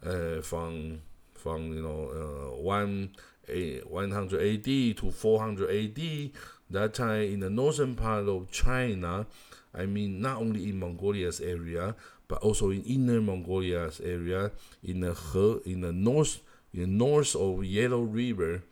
uh, 0.04 0.40
from 0.42 1.02
from 1.34 1.74
you 1.74 1.82
know 1.82 2.00
uh, 2.08 2.62
one 2.62 3.10
a, 3.48 3.80
100 3.80 4.40
AD 4.40 4.96
to 4.98 5.10
400 5.10 5.70
AD. 5.70 6.30
That 6.70 6.94
time 6.94 7.22
in 7.22 7.40
the 7.40 7.50
northern 7.50 7.94
part 7.94 8.28
of 8.28 8.50
China, 8.50 9.26
I 9.74 9.86
mean 9.86 10.20
not 10.20 10.40
only 10.40 10.68
in 10.70 10.78
Mongolia's 10.78 11.40
area, 11.40 11.94
but 12.28 12.38
also 12.42 12.70
in 12.70 12.82
Inner 12.84 13.20
Mongolia's 13.20 14.00
area, 14.00 14.50
in 14.82 15.00
the 15.00 15.14
He, 15.14 15.72
in 15.72 15.80
the 15.80 15.92
north, 15.92 16.40
in 16.72 16.80
the 16.80 16.86
north 16.86 17.36
of 17.36 17.64
Yellow 17.64 18.02
River, 18.02 18.62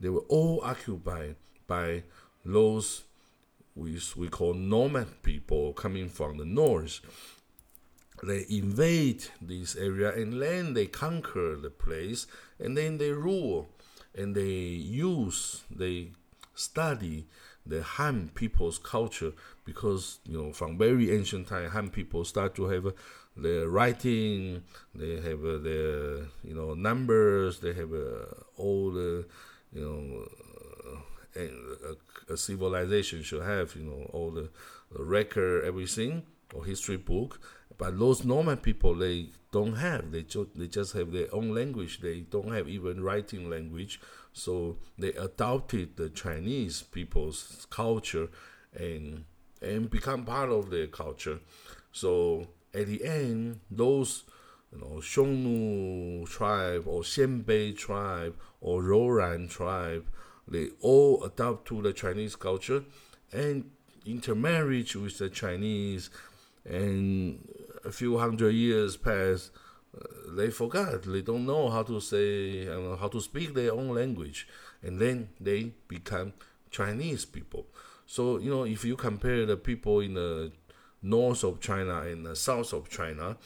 they 0.00 0.08
were 0.08 0.26
all 0.28 0.60
occupied 0.62 1.36
by 1.66 2.02
those 2.44 3.04
we, 3.78 4.00
we 4.16 4.28
call 4.28 4.54
nomad 4.54 5.22
people 5.22 5.72
coming 5.72 6.08
from 6.08 6.36
the 6.36 6.44
north. 6.44 7.00
They 8.22 8.44
invade 8.48 9.24
this 9.40 9.76
area 9.76 10.12
and 10.12 10.42
then 10.42 10.74
they 10.74 10.86
conquer 10.86 11.56
the 11.56 11.70
place 11.70 12.26
and 12.58 12.76
then 12.76 12.98
they 12.98 13.12
rule 13.12 13.68
and 14.14 14.34
they 14.34 14.42
use, 14.42 15.62
they 15.70 16.10
study 16.54 17.26
the 17.68 17.82
Han 17.82 18.30
people's 18.34 18.78
culture 18.78 19.32
because 19.64 20.18
you 20.24 20.36
know 20.36 20.52
from 20.52 20.78
very 20.78 21.14
ancient 21.14 21.48
time 21.48 21.70
Han 21.70 21.90
people 21.90 22.24
start 22.24 22.54
to 22.56 22.64
have 22.64 22.86
uh, 22.86 22.92
their 23.36 23.68
writing, 23.68 24.62
they 24.94 25.20
have 25.20 25.44
uh, 25.44 25.58
their 25.58 26.26
you 26.42 26.54
know 26.54 26.74
numbers, 26.74 27.60
they 27.60 27.72
have 27.74 27.92
uh, 27.92 28.24
all 28.56 28.90
the 28.90 29.24
you 29.72 29.80
know 29.80 30.28
a, 31.36 32.32
a, 32.32 32.36
civilization 32.36 33.22
should 33.22 33.42
have 33.42 33.76
you 33.76 33.84
know 33.84 34.10
all 34.12 34.30
the, 34.30 34.48
the 34.96 35.02
record 35.04 35.64
everything 35.64 36.22
or 36.54 36.64
history 36.64 36.96
book. 36.96 37.40
But 37.76 37.98
those 37.98 38.24
nomad 38.24 38.62
people 38.62 38.94
they 38.94 39.28
don't 39.50 39.76
have. 39.76 40.12
They 40.12 40.24
they 40.54 40.68
just 40.68 40.92
have 40.92 41.12
their 41.12 41.32
own 41.34 41.54
language. 41.54 42.00
They 42.00 42.20
don't 42.20 42.52
have 42.52 42.68
even 42.68 43.02
writing 43.02 43.48
language. 43.48 44.00
So 44.32 44.78
they 44.98 45.12
adopted 45.14 45.96
the 45.96 46.10
Chinese 46.10 46.82
people's 46.82 47.66
culture 47.70 48.28
and 48.74 49.24
and 49.60 49.90
become 49.90 50.24
part 50.24 50.50
of 50.50 50.70
their 50.70 50.86
culture. 50.86 51.40
So 51.92 52.48
at 52.74 52.86
the 52.86 53.04
end, 53.04 53.60
those 53.70 54.24
you 54.72 54.78
know 54.80 55.00
Xiongnu 55.00 56.28
tribe 56.28 56.84
or 56.86 57.02
Xianbei 57.02 57.76
tribe 57.76 58.36
or 58.60 58.82
Rouran 58.82 59.48
tribe, 59.48 60.06
they 60.46 60.68
all 60.80 61.24
adopt 61.24 61.66
to 61.68 61.82
the 61.82 61.92
Chinese 61.92 62.36
culture 62.36 62.84
and 63.32 63.70
intermarriage 64.06 64.96
with 64.96 65.18
the 65.18 65.28
Chinese, 65.28 66.10
and 66.64 67.46
a 67.88 67.92
few 67.92 68.18
hundred 68.18 68.52
years 68.54 68.96
pass 68.96 69.50
they 70.30 70.50
forgot. 70.50 71.02
They 71.02 71.22
don't 71.22 71.46
know 71.46 71.68
how 71.70 71.82
to 71.84 72.00
say, 72.00 72.68
uh, 72.68 72.96
how 72.96 73.08
to 73.08 73.20
speak 73.20 73.54
their 73.54 73.72
own 73.72 73.88
language, 73.88 74.46
and 74.82 74.98
then 74.98 75.30
they 75.40 75.72
become 75.88 76.34
Chinese 76.70 77.24
people. 77.24 77.66
So 78.06 78.38
you 78.38 78.50
know, 78.50 78.64
if 78.64 78.84
you 78.84 78.96
compare 78.96 79.46
the 79.46 79.56
people 79.56 80.00
in 80.00 80.14
the 80.14 80.52
north 81.02 81.44
of 81.44 81.60
China 81.60 82.02
and 82.02 82.26
the 82.26 82.36
south 82.36 82.72
of 82.72 82.88
China, 82.88 83.36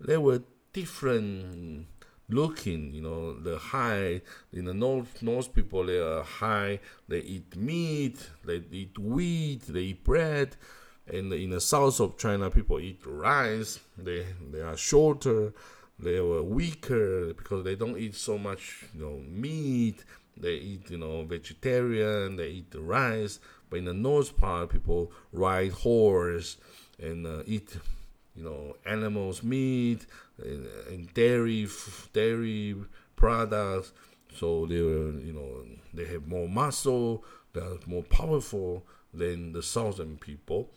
they 0.00 0.16
were 0.16 0.42
different 0.72 1.86
looking. 2.28 2.92
You 2.94 3.02
know, 3.02 3.34
the 3.38 3.58
high 3.58 4.22
in 4.52 4.64
the 4.64 4.74
north, 4.74 5.22
north 5.22 5.52
people 5.54 5.84
they 5.84 5.98
are 5.98 6.22
high. 6.22 6.80
They 7.08 7.20
eat 7.20 7.56
meat. 7.56 8.30
They 8.44 8.62
eat 8.70 8.98
wheat. 8.98 9.62
They 9.68 9.80
eat 9.80 10.04
bread. 10.04 10.56
And 11.12 11.32
in 11.32 11.50
the 11.50 11.60
south 11.60 12.00
of 12.00 12.16
China, 12.16 12.50
people 12.50 12.78
eat 12.80 13.00
rice. 13.04 13.80
They 13.98 14.26
they 14.52 14.60
are 14.60 14.76
shorter 14.76 15.52
they 16.02 16.20
were 16.20 16.42
weaker 16.42 17.34
because 17.34 17.64
they 17.64 17.74
don't 17.74 17.98
eat 17.98 18.14
so 18.14 18.38
much, 18.38 18.84
you 18.94 19.02
know, 19.02 19.20
meat. 19.28 20.04
They 20.36 20.54
eat, 20.54 20.90
you 20.90 20.96
know, 20.96 21.24
vegetarian. 21.24 22.36
They 22.36 22.48
eat 22.48 22.70
the 22.70 22.80
rice. 22.80 23.38
But 23.68 23.80
in 23.80 23.84
the 23.84 23.94
north 23.94 24.36
part, 24.36 24.70
people 24.70 25.12
ride 25.32 25.72
horse 25.72 26.56
and 26.98 27.26
uh, 27.26 27.42
eat, 27.46 27.76
you 28.34 28.44
know, 28.44 28.76
animals' 28.86 29.42
meat 29.42 30.06
and, 30.42 30.66
and 30.88 31.12
dairy, 31.12 31.68
dairy 32.14 32.76
products. 33.16 33.92
So 34.34 34.64
they 34.64 34.80
were, 34.80 35.12
you 35.20 35.34
know, 35.34 35.66
they 35.92 36.06
have 36.06 36.26
more 36.26 36.48
muscle. 36.48 37.24
They're 37.52 37.76
more 37.86 38.04
powerful 38.04 38.86
than 39.12 39.52
the 39.52 39.62
southern 39.62 40.16
people. 40.16 40.70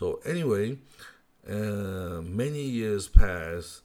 So 0.00 0.18
anyway, 0.24 0.78
uh, 1.46 2.22
many 2.22 2.62
years 2.62 3.06
pass, 3.06 3.82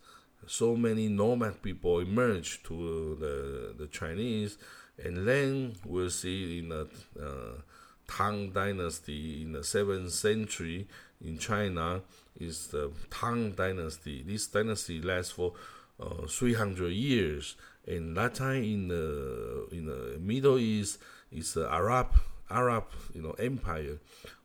so 0.47 0.77
many 0.77 1.09
nomad 1.09 1.61
people 1.61 1.99
emerge 1.99 2.63
to 2.63 3.17
the, 3.19 3.75
the 3.77 3.87
Chinese, 3.87 4.57
and 4.97 5.27
then 5.27 5.75
we'll 5.83 6.09
see 6.09 6.59
in 6.59 6.69
the 6.69 6.87
uh, 7.21 7.59
Tang 8.07 8.51
Dynasty 8.51 9.41
in 9.41 9.51
the 9.51 9.59
7th 9.59 10.11
century 10.11 10.87
in 11.21 11.37
China 11.37 11.99
is 12.39 12.67
the 12.67 12.93
Tang 13.11 13.51
Dynasty. 13.51 14.23
This 14.25 14.47
dynasty 14.47 15.01
lasts 15.01 15.33
for 15.33 15.51
uh, 15.99 16.27
300 16.29 16.93
years, 16.93 17.57
and 17.85 18.15
that 18.15 18.35
time 18.35 18.63
in 18.63 18.87
the 18.87 19.67
in 19.73 19.85
the 19.85 20.17
Middle 20.21 20.59
East 20.59 20.97
is 21.29 21.55
the 21.55 21.69
Arab 21.69 22.15
Arab 22.49 22.85
you 23.13 23.21
know 23.21 23.31
empire 23.31 23.97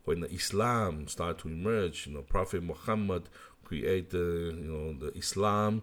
when 0.04 0.20
the 0.20 0.32
Islam 0.32 1.08
started 1.08 1.38
to 1.42 1.48
emerge, 1.48 2.06
you 2.06 2.14
know, 2.14 2.22
Prophet 2.22 2.62
Muhammad 2.62 3.28
created, 3.64 4.14
you 4.14 4.70
know, 4.72 4.92
the 4.98 5.16
Islam, 5.16 5.82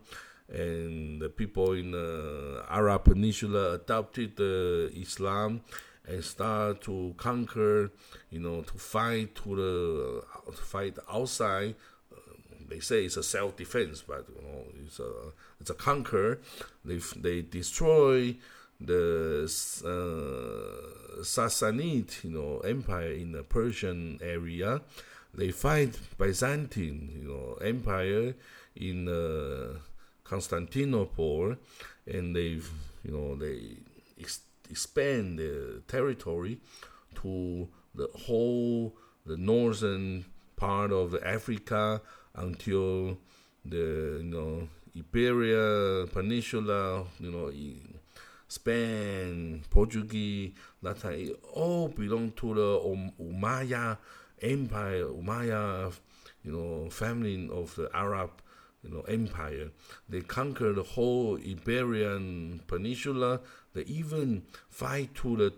and 0.50 1.22
the 1.22 1.30
people 1.30 1.74
in 1.74 1.92
the 1.92 2.64
Arab 2.70 3.06
Peninsula 3.06 3.74
adopted 3.74 4.38
the 4.38 4.92
Islam 4.96 5.62
and 6.08 6.24
start 6.24 6.82
to 6.82 7.14
conquer, 7.18 7.92
you 8.30 8.40
know, 8.40 8.62
to 8.62 8.74
fight 8.78 9.36
to 9.36 9.56
the 9.56 10.24
uh, 10.48 10.52
fight 10.52 10.98
outside. 11.12 11.76
Uh, 12.14 12.18
they 12.70 12.80
say 12.80 13.06
it's 13.06 13.18
a 13.18 13.24
self-defense, 13.24 14.04
but 14.08 14.26
you 14.34 14.42
know, 14.42 14.64
it's 14.86 15.00
a 15.00 15.12
it's 15.60 15.70
a 15.70 15.74
conquer. 15.74 16.40
They 16.86 17.00
they 17.18 17.42
destroy 17.42 18.38
the 18.80 19.44
uh, 19.86 21.22
Sassanid, 21.22 22.24
you 22.24 22.32
know, 22.32 22.60
empire 22.60 23.12
in 23.12 23.32
the 23.32 23.44
Persian 23.44 24.20
area. 24.22 24.82
They 25.34 25.52
fight 25.52 26.00
Byzantine, 26.18 27.20
you 27.22 27.28
know, 27.28 27.58
empire 27.62 28.36
in 28.76 29.08
uh, 29.08 29.80
Constantinople, 30.24 31.56
and 32.06 32.36
they, 32.36 32.62
you 33.04 33.12
know, 33.12 33.36
they 33.36 33.78
ex- 34.20 34.42
expand 34.70 35.40
the 35.40 35.82
territory 35.88 36.60
to 37.16 37.68
the 37.96 38.08
whole 38.26 38.96
the 39.26 39.38
northern 39.38 40.26
part 40.56 40.92
of 40.92 41.16
Africa 41.24 42.02
until 42.36 43.18
the 43.66 44.20
you 44.22 44.30
know 44.30 44.68
Iberia 44.96 46.08
Peninsula, 46.08 47.06
you 47.20 47.32
know 47.32 47.52
Spain, 48.48 49.64
Portuguese, 49.70 50.54
time, 51.00 51.32
all 51.54 51.90
belong 51.90 52.32
to 52.32 52.54
the 52.54 53.14
Umayyad 53.22 53.98
Empire, 54.42 55.06
Umayyad, 55.06 55.94
you 56.44 56.52
know, 56.52 56.90
family 56.90 57.50
of 57.52 57.76
the 57.76 57.90
Arab, 57.94 58.32
you 58.84 58.90
know, 58.90 59.02
empire. 59.02 59.72
They 60.08 60.22
conquer 60.22 60.72
the 60.74 60.84
whole 60.84 61.38
Iberian 61.38 62.62
Peninsula. 62.68 63.42
They 63.74 63.82
even 63.82 64.44
fight 64.70 65.14
to 65.16 65.36
the, 65.36 65.54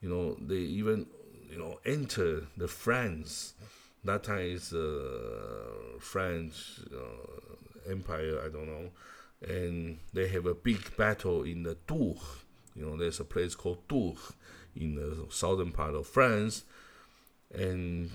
you 0.00 0.08
know, 0.08 0.36
they 0.40 0.56
even, 0.56 1.06
you 1.50 1.58
know, 1.58 1.80
enter 1.84 2.46
the 2.56 2.68
France. 2.68 3.54
That 4.04 4.22
time 4.24 4.42
is 4.42 4.72
uh, 4.72 5.98
French 5.98 6.80
uh, 6.94 7.90
empire. 7.90 8.40
I 8.44 8.48
don't 8.48 8.66
know 8.66 8.90
and 9.46 9.98
they 10.12 10.28
have 10.28 10.46
a 10.46 10.54
big 10.54 10.96
battle 10.96 11.42
in 11.42 11.62
the 11.62 11.76
Tours. 11.86 12.18
You 12.74 12.86
know, 12.86 12.96
there's 12.96 13.20
a 13.20 13.24
place 13.24 13.54
called 13.54 13.88
Tours 13.88 14.32
in 14.76 14.94
the 14.94 15.26
southern 15.30 15.72
part 15.72 15.94
of 15.94 16.06
France, 16.06 16.64
and 17.54 18.10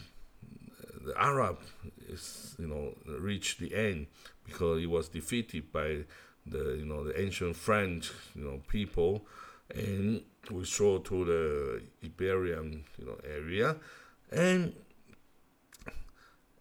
the 1.06 1.14
Arab 1.22 1.60
is 2.08 2.56
you 2.58 2.68
know 2.68 2.94
reached 3.20 3.60
the 3.60 3.74
end 3.76 4.08
because 4.46 4.80
he 4.80 4.88
was 4.88 5.10
defeated 5.10 5.72
by 5.72 6.04
the 6.46 6.76
you 6.78 6.86
know 6.86 7.04
the 7.04 7.20
ancient 7.20 7.56
French 7.56 8.12
you 8.36 8.44
know 8.44 8.62
people 8.68 9.26
and 9.74 10.22
withdraw 10.52 11.00
to 11.00 11.26
the 11.26 11.82
Iberian 12.04 12.84
you 12.98 13.06
know 13.06 13.18
area 13.24 13.76
and 14.32 14.74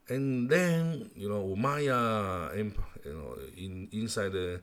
and 0.08 0.48
then 0.48 1.10
you 1.14 1.28
know 1.28 1.42
Empire, 1.52 2.50
you 3.04 3.12
know, 3.12 3.36
in 3.56 3.88
inside 3.92 4.32
the 4.32 4.60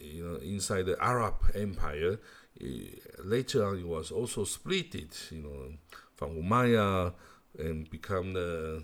you 0.00 0.24
know 0.24 0.36
inside 0.36 0.86
the 0.86 0.96
Arab 1.02 1.34
Empire, 1.54 2.18
uh, 2.62 2.66
later 3.24 3.66
on 3.66 3.78
it 3.78 3.86
was 3.86 4.10
also 4.10 4.44
split 4.44 4.94
you 5.30 5.42
know, 5.42 5.72
from 6.16 6.42
Umayyad 6.42 7.12
and 7.58 7.90
become 7.90 8.32
the 8.32 8.82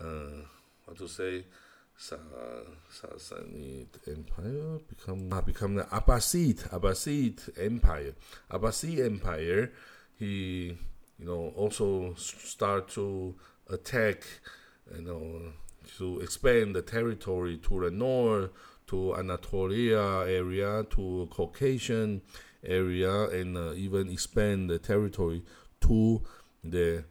uh, 0.00 0.44
what 0.84 0.98
to 0.98 1.08
say. 1.08 1.44
Sassanid 2.02 3.86
Empire 4.08 4.78
become 4.88 5.32
uh, 5.32 5.40
become 5.40 5.74
the 5.76 5.84
Abbasid 5.84 6.68
Abbasid 6.70 7.50
Empire. 7.64 8.14
Abbasid 8.50 9.04
Empire, 9.06 9.70
he 10.18 10.76
you 11.18 11.26
know 11.26 11.52
also 11.54 12.14
start 12.14 12.88
to 12.88 13.36
attack, 13.72 14.24
you 14.94 15.02
know, 15.02 15.52
to 15.98 16.20
expand 16.20 16.76
the 16.76 16.82
territory 16.82 17.58
to 17.58 17.80
the 17.80 17.90
north, 17.90 18.50
to 18.86 19.16
Anatolia 19.16 20.24
area, 20.26 20.84
to 20.90 21.28
Caucasian 21.30 22.22
area, 22.64 23.28
and 23.30 23.56
uh, 23.56 23.72
even 23.74 24.10
expand 24.10 24.70
the 24.70 24.78
territory 24.78 25.42
to 25.80 26.22
the 26.62 27.04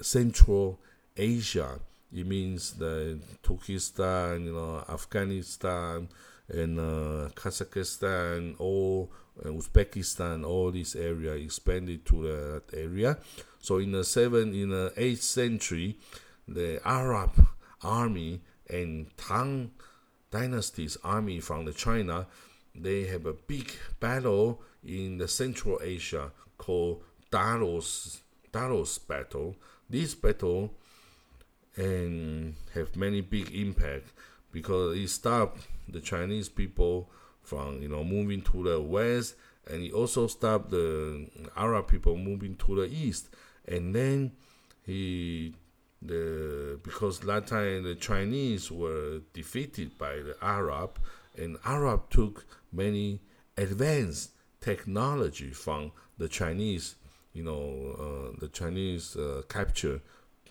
Central 0.00 0.78
Asia. 1.16 1.80
It 2.12 2.26
means 2.26 2.72
the 2.72 3.18
Turkestan, 3.42 4.44
you 4.44 4.52
know, 4.52 4.84
Afghanistan, 4.88 6.08
and 6.48 6.78
uh, 6.78 7.28
Kazakhstan, 7.34 8.56
all 8.58 9.10
uh, 9.44 9.48
Uzbekistan, 9.48 10.46
all 10.46 10.70
this 10.70 10.94
area 10.94 11.32
expanded 11.32 12.04
to 12.06 12.22
that 12.22 12.62
area. 12.72 13.18
So 13.60 13.78
in 13.78 13.92
the 13.92 14.04
seventh, 14.04 14.54
in 14.54 14.70
the 14.70 14.92
eighth 14.96 15.22
century, 15.22 15.98
the 16.48 16.80
Arab 16.84 17.46
army 17.82 18.40
and 18.68 19.06
Tang 19.16 19.70
dynasty's 20.30 20.96
army 21.04 21.40
from 21.40 21.64
the 21.64 21.72
China, 21.72 22.26
they 22.74 23.04
have 23.04 23.26
a 23.26 23.34
big 23.34 23.72
battle 24.00 24.62
in 24.84 25.18
the 25.18 25.28
Central 25.28 25.78
Asia 25.82 26.32
called 26.58 27.02
Dalos 27.30 28.20
Dalos 28.52 28.98
battle. 29.06 29.56
This 29.88 30.14
battle 30.14 30.74
and 31.76 32.54
have 32.74 32.96
many 32.96 33.20
big 33.20 33.54
impact 33.54 34.08
because 34.50 34.96
it 34.96 35.08
stopped 35.08 35.66
the 35.92 36.00
Chinese 36.00 36.48
people 36.48 37.10
from 37.42 37.82
you 37.82 37.88
know 37.88 38.04
moving 38.04 38.42
to 38.42 38.62
the 38.62 38.80
west, 38.80 39.34
and 39.70 39.82
he 39.82 39.92
also 39.92 40.26
stopped 40.26 40.70
the 40.70 41.28
Arab 41.56 41.88
people 41.88 42.16
moving 42.16 42.56
to 42.56 42.76
the 42.76 42.84
east. 42.84 43.28
And 43.66 43.94
then 43.94 44.32
he 44.84 45.54
the 46.00 46.80
because 46.82 47.20
time 47.20 47.84
the 47.84 47.94
Chinese 47.94 48.70
were 48.70 49.20
defeated 49.32 49.96
by 49.98 50.16
the 50.16 50.36
Arab, 50.42 50.98
and 51.36 51.56
Arab 51.64 52.10
took 52.10 52.44
many 52.72 53.20
advanced 53.56 54.30
technology 54.60 55.50
from 55.50 55.92
the 56.18 56.28
Chinese, 56.28 56.96
you 57.32 57.42
know, 57.42 57.96
uh, 57.98 58.36
the 58.40 58.48
Chinese 58.48 59.16
uh, 59.16 59.42
capture, 59.48 60.00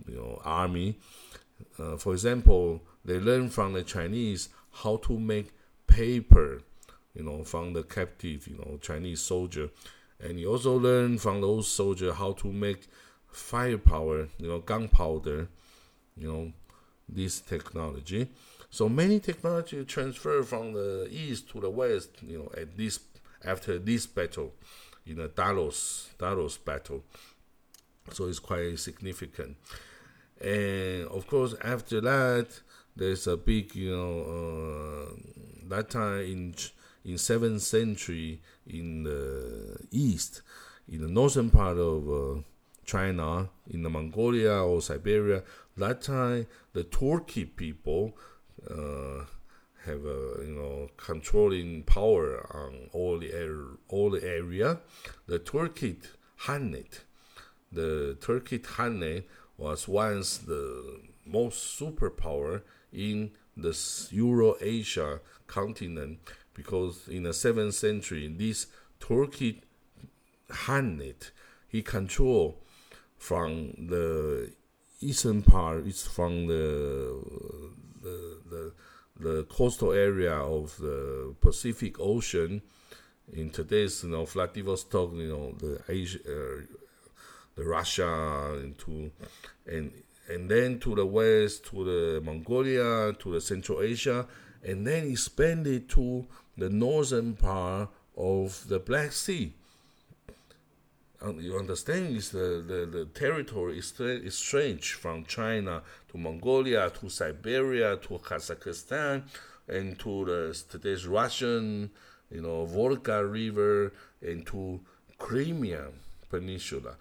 you 0.07 0.15
know, 0.15 0.41
army. 0.43 0.97
Uh, 1.77 1.97
for 1.97 2.13
example, 2.13 2.81
they 3.05 3.19
learned 3.19 3.53
from 3.53 3.73
the 3.73 3.83
Chinese 3.83 4.49
how 4.71 4.97
to 4.97 5.19
make 5.19 5.51
paper, 5.87 6.61
you 7.13 7.23
know, 7.23 7.43
from 7.43 7.73
the 7.73 7.83
captive, 7.83 8.47
you 8.47 8.57
know, 8.57 8.77
Chinese 8.81 9.21
soldier, 9.21 9.69
and 10.19 10.37
he 10.37 10.45
also 10.45 10.77
learned 10.77 11.21
from 11.21 11.41
those 11.41 11.67
soldiers 11.67 12.15
how 12.15 12.31
to 12.33 12.51
make 12.51 12.87
firepower, 13.31 14.27
you 14.37 14.47
know, 14.47 14.59
gunpowder, 14.59 15.47
you 16.15 16.31
know, 16.31 16.51
this 17.09 17.41
technology. 17.41 18.29
So 18.69 18.87
many 18.87 19.19
technology 19.19 19.83
transfer 19.83 20.43
from 20.43 20.73
the 20.73 21.07
east 21.11 21.49
to 21.49 21.59
the 21.59 21.69
west, 21.69 22.09
you 22.21 22.37
know, 22.37 22.51
at 22.55 22.77
this 22.77 22.99
after 23.43 23.79
this 23.79 24.05
battle, 24.05 24.53
in 25.05 25.17
the 25.17 25.27
Dalos 25.27 26.07
Dalos 26.17 26.63
battle. 26.63 27.03
So 28.11 28.27
it's 28.27 28.39
quite 28.39 28.79
significant. 28.79 29.57
And 30.39 31.07
of 31.07 31.27
course, 31.27 31.55
after 31.63 32.01
that, 32.01 32.47
there's 33.01 33.25
a 33.25 33.35
big, 33.35 33.75
you 33.75 33.95
know, 33.95 34.21
uh, 34.37 35.15
that 35.69 35.89
time 35.89 36.21
in 36.21 36.55
in 37.03 37.17
seventh 37.17 37.63
century 37.63 38.41
in 38.67 39.03
the 39.03 39.77
east, 39.89 40.43
in 40.87 41.01
the 41.01 41.07
northern 41.07 41.49
part 41.49 41.77
of 41.77 42.07
uh, 42.07 42.41
China, 42.85 43.49
in 43.71 43.81
the 43.81 43.89
Mongolia 43.89 44.53
or 44.53 44.83
Siberia, 44.83 45.41
that 45.77 46.03
time 46.03 46.45
the 46.73 46.83
Turkey 46.83 47.45
people 47.45 48.15
uh, 48.69 49.25
have 49.85 50.05
a 50.05 50.45
you 50.45 50.55
know 50.55 50.89
controlling 50.97 51.81
power 51.83 52.45
on 52.55 52.89
all 52.93 53.17
the 53.17 53.31
all 53.87 54.11
the 54.11 54.23
area. 54.23 54.79
The 55.25 55.39
Turkic 55.39 56.05
Khanate, 56.43 56.99
the 57.71 58.15
Turkic 58.21 58.61
Khanate 58.61 59.23
was 59.57 59.87
once 59.87 60.37
the 60.37 61.01
most 61.25 61.79
superpower 61.79 62.61
in 62.93 63.31
the 63.55 63.77
Euro-Asia 64.11 65.19
continent 65.47 66.19
because 66.53 67.07
in 67.07 67.23
the 67.23 67.33
seventh 67.33 67.75
century, 67.75 68.27
this 68.27 68.67
Turkic 68.99 69.61
Khanate 70.49 71.31
he 71.67 71.81
controlled 71.81 72.55
from 73.17 73.73
the 73.87 74.51
eastern 74.99 75.41
part, 75.41 75.85
it's 75.85 76.05
from 76.07 76.47
the 76.47 77.23
the, 78.01 78.37
the 78.49 78.73
the 79.19 79.43
coastal 79.43 79.91
area 79.91 80.33
of 80.33 80.77
the 80.77 81.35
Pacific 81.39 81.99
Ocean. 81.99 82.61
In 83.31 83.49
today's 83.49 84.03
you 84.03 84.09
know 84.09 84.25
Vladivostok, 84.25 85.13
you 85.13 85.29
know 85.29 85.53
the 85.57 85.81
Asia, 85.87 86.19
uh, 86.25 86.61
the 87.55 87.63
Russia 87.63 88.59
into 88.61 89.11
and 89.65 89.91
and 90.31 90.49
then 90.49 90.79
to 90.79 90.95
the 90.95 91.05
west 91.05 91.65
to 91.65 91.83
the 91.83 92.21
Mongolia 92.21 93.13
to 93.13 93.33
the 93.33 93.41
Central 93.41 93.81
Asia 93.81 94.27
and 94.63 94.85
then 94.85 95.09
expanded 95.09 95.89
to 95.89 96.25
the 96.57 96.69
northern 96.69 97.33
part 97.35 97.89
of 98.15 98.67
the 98.67 98.79
Black 98.79 99.11
Sea 99.11 99.53
And 101.21 101.39
you 101.41 101.55
understand 101.57 102.17
is 102.17 102.31
the, 102.31 102.63
the, 102.67 102.97
the 102.97 103.05
territory 103.05 103.77
is, 103.77 103.93
is 103.99 104.35
strange 104.35 104.93
from 104.93 105.23
China 105.25 105.83
to 106.09 106.17
Mongolia 106.17 106.89
to 106.99 107.09
Siberia 107.09 107.97
to 107.97 108.17
Kazakhstan 108.17 109.23
and 109.67 109.99
to 109.99 110.25
the 110.25 110.63
today's 110.69 111.05
Russian, 111.05 111.91
you 112.31 112.41
know, 112.41 112.65
Volga 112.65 113.23
River 113.23 113.93
and 114.21 114.45
to 114.47 114.79
Crimea 115.19 115.89
Peninsula. 116.29 116.95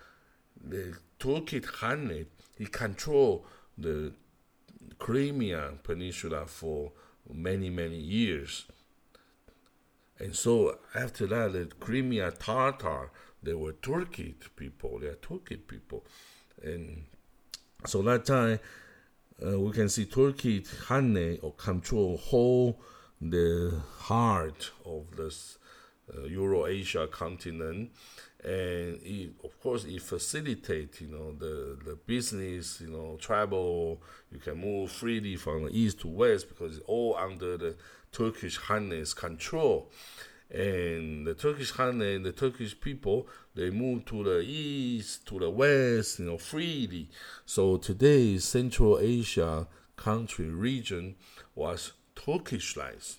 The 0.63 0.95
Turkic 1.19 1.65
Khanate, 1.65 2.27
he 2.61 2.67
controlled 2.67 3.47
the 3.79 4.13
Crimea 4.99 5.79
Peninsula 5.83 6.45
for 6.45 6.93
many, 7.33 7.71
many 7.71 7.97
years. 7.97 8.67
And 10.19 10.37
so 10.37 10.79
after 10.95 11.27
that, 11.29 11.55
the 11.55 11.71
Crimea 11.81 12.33
Tatar, 12.33 13.13
they 13.43 13.55
were 13.55 13.73
Turkic 13.73 14.55
people. 14.57 14.99
They 14.99 15.07
are 15.07 15.15
Turkic 15.15 15.67
people, 15.67 16.05
and 16.63 17.05
so 17.87 18.03
that 18.03 18.27
time 18.27 18.61
uh, 19.43 19.59
we 19.59 19.73
can 19.73 19.89
see 19.89 20.05
Turkey 20.05 20.67
Hanne 20.87 21.39
or 21.41 21.55
control 21.55 22.19
whole 22.19 22.79
the 23.23 23.81
heart 24.01 24.71
of 24.85 25.17
this 25.17 25.57
uh, 26.15 26.25
Euro-Asia 26.25 27.07
continent, 27.07 27.93
and 28.43 29.01
it, 29.03 29.33
of 29.45 29.61
course 29.61 29.85
it 29.85 30.01
facilitates 30.01 31.01
you 31.01 31.09
know 31.09 31.33
the 31.33 31.79
the 31.85 31.97
business 32.07 32.81
you 32.81 32.89
know 32.89 33.17
travel. 33.21 34.03
You 34.33 34.39
can 34.39 34.59
move 34.59 34.91
freely 34.91 35.37
from 35.37 35.69
east 35.71 36.01
to 36.01 36.09
west 36.09 36.49
because 36.49 36.79
it's 36.79 36.87
all 36.87 37.17
under 37.17 37.57
the 37.57 37.77
Turkish 38.13 38.59
Hanne's 38.59 39.15
control 39.15 39.91
and 40.53 41.27
the 41.27 41.35
Turkish 41.35 41.71
Khan 41.71 42.01
and 42.03 42.25
the 42.25 42.33
Turkish 42.33 42.79
people 42.81 43.29
they 43.55 43.71
move 43.71 44.05
to 44.07 44.25
the 44.25 44.41
east, 44.41 45.27
to 45.27 45.39
the 45.39 45.51
west, 45.51 46.19
you 46.19 46.27
know, 46.27 46.39
freely. 46.39 47.09
So 47.45 47.77
today's 47.77 48.45
Central 48.45 48.99
Asia 49.01 49.69
country 49.97 50.47
region 50.47 51.17
was 51.55 51.93
Turkishized. 52.17 53.19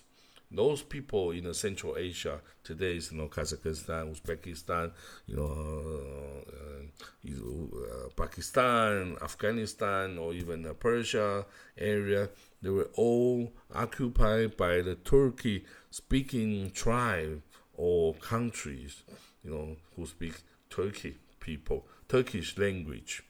Those 0.54 0.82
people 0.82 1.30
in 1.30 1.52
Central 1.54 1.96
Asia 1.96 2.40
today 2.62 2.96
is 2.96 3.10
you 3.10 3.18
know 3.18 3.28
Kazakhstan, 3.28 4.14
Uzbekistan, 4.14 4.92
you 5.26 5.36
know 5.36 6.44
uh, 6.46 6.82
uh, 7.24 8.08
Pakistan, 8.16 9.16
Afghanistan, 9.22 10.18
or 10.18 10.34
even 10.34 10.62
the 10.62 10.74
Persia 10.74 11.46
area. 11.78 12.28
They 12.60 12.70
were 12.70 12.90
all 12.94 13.52
occupied 13.74 14.56
by 14.56 14.82
the 14.82 14.96
Turkey 14.96 15.64
speaking 15.90 16.70
tribe 16.70 17.42
or 17.74 18.14
countries, 18.14 19.02
you 19.42 19.50
know, 19.50 19.76
who 19.96 20.06
speak 20.06 20.34
Turkey 20.70 21.16
people, 21.40 21.86
Turkish 22.08 22.58
language. 22.58 23.24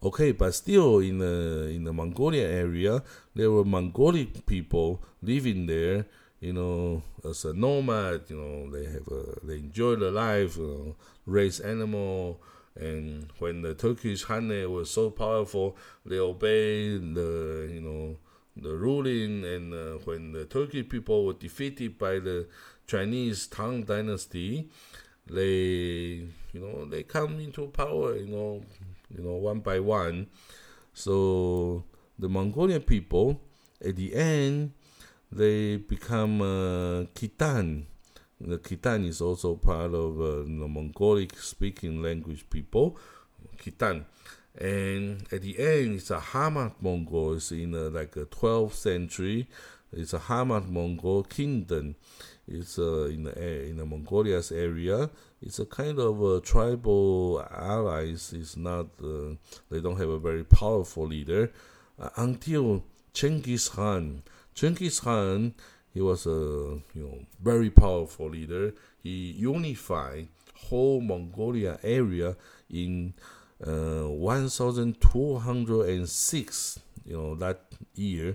Okay, 0.00 0.30
but 0.32 0.54
still 0.54 1.00
in 1.00 1.18
the 1.18 1.68
in 1.74 1.82
the 1.84 1.92
Mongolia 1.92 2.46
area, 2.46 3.02
there 3.34 3.50
were 3.50 3.64
Mongolic 3.64 4.46
people 4.46 5.02
living 5.22 5.66
there. 5.66 6.06
You 6.40 6.52
know, 6.52 7.02
as 7.28 7.44
a 7.44 7.52
nomad. 7.52 8.22
You 8.28 8.36
know, 8.36 8.70
they 8.70 8.84
have 8.84 9.08
a, 9.08 9.44
they 9.44 9.56
enjoy 9.56 9.96
the 9.96 10.12
life. 10.12 10.56
You 10.56 10.66
know, 10.66 10.96
raise 11.26 11.58
animal. 11.60 12.40
And 12.76 13.26
when 13.40 13.62
the 13.62 13.74
Turkish 13.74 14.24
Khanate 14.24 14.70
was 14.70 14.88
so 14.88 15.10
powerful, 15.10 15.76
they 16.06 16.18
obeyed 16.18 17.14
the 17.14 17.68
you 17.72 17.80
know 17.80 18.16
the 18.56 18.76
ruling, 18.76 19.44
and 19.44 19.74
uh, 19.74 19.98
when 20.04 20.32
the 20.32 20.44
Turkic 20.44 20.88
people 20.88 21.26
were 21.26 21.32
defeated 21.32 21.98
by 21.98 22.20
the 22.20 22.46
Chinese 22.86 23.48
Tang 23.48 23.82
Dynasty, 23.82 24.68
they 25.26 26.24
you 26.52 26.60
know 26.60 26.84
they 26.84 27.02
come 27.02 27.40
into 27.40 27.66
power, 27.66 28.14
you 28.14 28.28
know, 28.28 28.62
you 29.14 29.22
know 29.22 29.34
one 29.34 29.60
by 29.60 29.80
one. 29.80 30.28
So 30.92 31.84
the 32.18 32.28
Mongolian 32.28 32.82
people, 32.82 33.40
at 33.84 33.96
the 33.96 34.14
end, 34.14 34.72
they 35.30 35.76
become 35.76 36.40
uh, 36.40 37.04
Khitan. 37.14 37.84
The 38.40 38.58
Khitan 38.58 39.06
is 39.06 39.20
also 39.20 39.54
part 39.56 39.94
of 39.94 40.20
uh, 40.20 40.42
the 40.42 40.68
Mongolic 40.68 41.36
speaking 41.38 42.02
language 42.02 42.48
people, 42.50 42.96
Khitan. 43.56 44.04
And 44.60 45.22
at 45.30 45.42
the 45.42 45.58
end, 45.58 45.96
it's 45.96 46.10
a 46.10 46.18
Hamad 46.18 46.74
Mongol. 46.80 47.34
It's 47.34 47.52
in 47.52 47.74
uh, 47.74 47.90
like 47.90 48.16
a 48.16 48.26
12th 48.26 48.74
century. 48.74 49.48
It's 49.92 50.12
a 50.12 50.18
Hamad 50.18 50.68
Mongol 50.68 51.22
kingdom. 51.24 51.94
It's 52.46 52.78
uh, 52.78 53.04
in 53.04 53.24
the 53.24 53.68
in 53.68 53.76
the 53.76 53.86
Mongolia's 53.86 54.50
area. 54.50 55.10
It's 55.40 55.58
a 55.58 55.64
kind 55.66 55.98
of 55.98 56.22
a 56.22 56.40
tribal 56.40 57.44
allies. 57.50 58.32
It's 58.36 58.56
not. 58.56 58.86
Uh, 59.02 59.34
they 59.70 59.80
don't 59.80 59.98
have 59.98 60.08
a 60.08 60.18
very 60.18 60.44
powerful 60.44 61.06
leader 61.06 61.52
uh, 61.98 62.10
until 62.16 62.84
Chengiz 63.14 63.70
Khan. 63.70 64.22
Chengiz 64.54 65.00
Khan, 65.00 65.54
he 65.94 66.00
was 66.00 66.26
a 66.26 66.80
you 66.94 66.94
know 66.94 67.20
very 67.40 67.70
powerful 67.70 68.30
leader. 68.30 68.74
He 69.02 69.32
unified 69.32 70.28
whole 70.54 71.00
Mongolia 71.00 71.78
area 71.84 72.36
in 72.68 73.14
uh, 73.64 74.08
1206. 74.08 76.80
You 77.04 77.16
know 77.16 77.36
that 77.36 77.60
year 77.94 78.34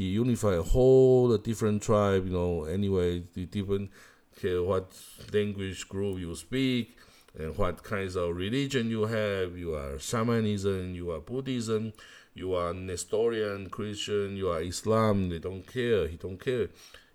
he 0.00 0.12
unified 0.12 0.60
whole 0.60 1.36
different 1.36 1.82
tribe. 1.82 2.24
You 2.24 2.32
know, 2.32 2.64
anyway, 2.64 3.22
the 3.34 3.44
different 3.44 3.90
okay, 4.40 4.58
what 4.58 4.92
language 5.32 5.88
group 5.88 6.18
you 6.18 6.34
speak 6.34 6.96
and 7.38 7.56
what 7.56 7.82
kinds 7.82 8.16
of 8.16 8.34
religion 8.36 8.90
you 8.90 9.02
have. 9.02 9.56
You 9.56 9.74
are 9.74 9.98
shamanism, 9.98 10.94
you 10.94 11.10
are 11.10 11.20
Buddhism, 11.20 11.92
you 12.34 12.54
are 12.54 12.72
Nestorian 12.72 13.68
Christian, 13.68 14.36
you 14.36 14.48
are 14.48 14.62
Islam. 14.62 15.28
They 15.28 15.38
don't 15.38 15.66
care. 15.66 16.08
He 16.08 16.16
don't 16.16 16.42
care. 16.42 16.68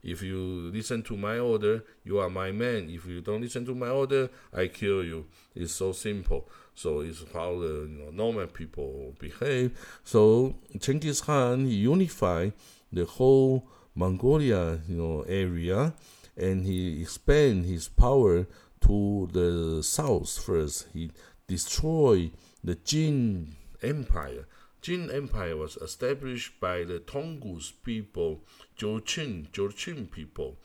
If 0.04 0.22
you 0.22 0.70
listen 0.72 1.02
to 1.04 1.18
my 1.18 1.40
order, 1.40 1.84
you 2.04 2.20
are 2.20 2.30
my 2.30 2.52
man. 2.52 2.90
If 2.92 3.08
you 3.08 3.22
don't 3.22 3.42
listen 3.42 3.66
to 3.66 3.74
my 3.74 3.90
order, 3.90 4.30
I 4.54 4.68
kill 4.68 5.04
you. 5.04 5.26
It's 5.56 5.74
so 5.74 5.94
simple. 5.94 6.48
So 6.76 7.00
it's 7.00 7.24
how 7.34 7.60
the 7.60 7.88
you 7.90 8.06
know, 8.06 8.12
normal 8.12 8.48
people 8.48 9.16
behave. 9.18 9.72
So 10.04 10.56
Genghis 10.78 11.22
Khan 11.22 11.68
unified 11.68 12.54
the 12.94 13.06
whole 13.06 13.68
Mongolia, 13.96 14.80
you 14.88 14.98
know, 14.98 15.22
area, 15.22 15.94
and 16.38 16.66
he 16.66 17.02
expand 17.02 17.66
his 17.66 17.88
power 17.88 18.48
to 18.82 19.30
the 19.32 19.82
south 19.84 20.38
first. 20.38 20.88
He 20.94 21.12
destroyed 21.48 22.32
the 22.64 22.76
Jin 22.76 23.56
Empire. 23.82 24.48
Jin 24.82 25.10
Empire 25.10 25.58
was 25.58 25.78
established 25.78 26.60
by 26.60 26.84
the 26.84 27.00
Tungus 27.00 27.72
people, 27.84 28.44
Jurchen, 28.78 29.50
Jurchen 29.52 30.12
people, 30.12 30.58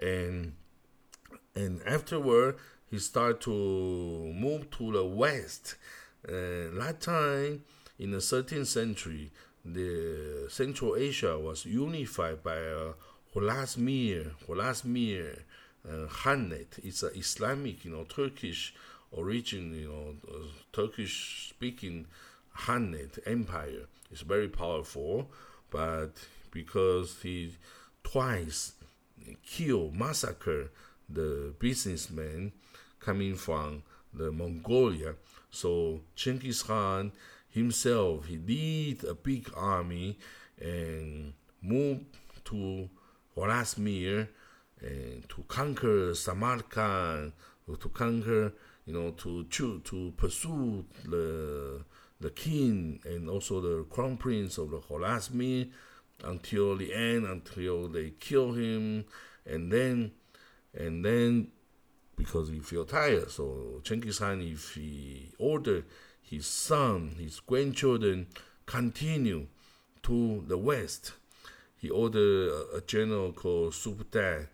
and 0.00 0.52
and 1.54 1.82
afterward 1.86 2.56
he 2.90 2.98
started 2.98 3.40
to 3.42 3.50
move 3.50 4.70
to 4.70 4.92
the 4.92 5.04
west. 5.04 5.76
Uh, 6.28 6.70
that 6.78 6.98
time 7.00 7.64
in 7.98 8.10
the 8.10 8.18
13th 8.18 8.66
century, 8.66 9.32
the 9.64 10.46
Central 10.48 10.96
Asia 10.96 11.38
was 11.38 11.64
unified 11.64 12.42
by 12.42 12.58
uh, 13.36 13.40
Horasmir, 13.40 14.30
Horasmir 14.48 15.38
uh. 15.88 16.78
It's 16.82 17.02
an 17.02 17.10
Islamic, 17.14 17.84
you 17.84 17.92
know, 17.92 18.04
Turkish 18.04 18.74
origin, 19.12 19.74
you 19.74 19.88
know, 19.88 20.34
uh, 20.34 20.46
Turkish-speaking 20.72 22.06
Khanate 22.56 23.18
empire. 23.26 23.86
It's 24.10 24.22
very 24.22 24.48
powerful, 24.48 25.30
but 25.70 26.12
because 26.50 27.18
he 27.22 27.54
twice 28.02 28.72
killed, 29.44 29.94
massacred 29.96 30.70
the 31.08 31.54
businessmen 31.58 32.52
coming 33.00 33.36
from 33.36 33.82
the 34.12 34.32
Mongolia, 34.32 35.14
so 35.50 36.00
Genghis 36.14 36.62
Khan 36.62 37.12
himself. 37.48 38.26
He 38.26 38.38
lead 38.38 39.04
a 39.04 39.14
big 39.14 39.50
army 39.54 40.18
and 40.60 41.34
move 41.62 42.00
to 42.46 42.88
Horasmir 43.36 44.28
and 44.80 45.22
eh, 45.22 45.26
to 45.28 45.42
conquer 45.48 46.14
Samarkand, 46.14 47.32
to 47.80 47.88
conquer, 47.88 48.52
you 48.84 48.92
know, 48.92 49.10
to 49.12 49.44
to, 49.44 49.80
to 49.80 50.12
pursue 50.16 50.84
the 51.04 51.84
the 52.20 52.30
king 52.30 53.00
and 53.04 53.28
also 53.28 53.60
the 53.60 53.84
crown 53.84 54.16
prince 54.16 54.58
of 54.58 54.70
the 54.70 54.78
Horasmir 54.78 55.70
until 56.24 56.76
the 56.76 56.94
end, 56.94 57.26
until 57.26 57.88
they 57.88 58.10
kill 58.18 58.52
him, 58.52 59.04
and 59.44 59.70
then 59.70 60.12
and 60.74 61.04
then 61.04 61.48
because 62.16 62.48
he 62.48 62.60
feel 62.60 62.84
tired, 62.84 63.30
so 63.30 63.80
Genghis 63.82 64.18
Khan, 64.18 64.40
if 64.40 64.74
he 64.74 65.32
order 65.38 65.84
his 66.22 66.46
son, 66.46 67.14
his 67.18 67.40
grandchildren 67.40 68.26
continue 68.64 69.46
to 70.02 70.42
the 70.46 70.58
west. 70.58 71.12
He 71.76 71.90
ordered 71.90 72.48
a, 72.48 72.76
a 72.76 72.80
general 72.82 73.32
called 73.32 73.72
Subtai. 73.72 74.48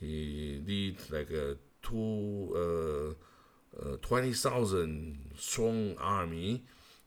He 0.00 0.62
lead 0.66 0.96
like 1.10 1.30
a 1.30 1.56
two 1.82 3.16
uh, 3.76 3.80
uh, 3.80 3.96
twenty 4.02 4.32
thousand 4.32 5.32
strong 5.36 5.96
army, 5.98 6.64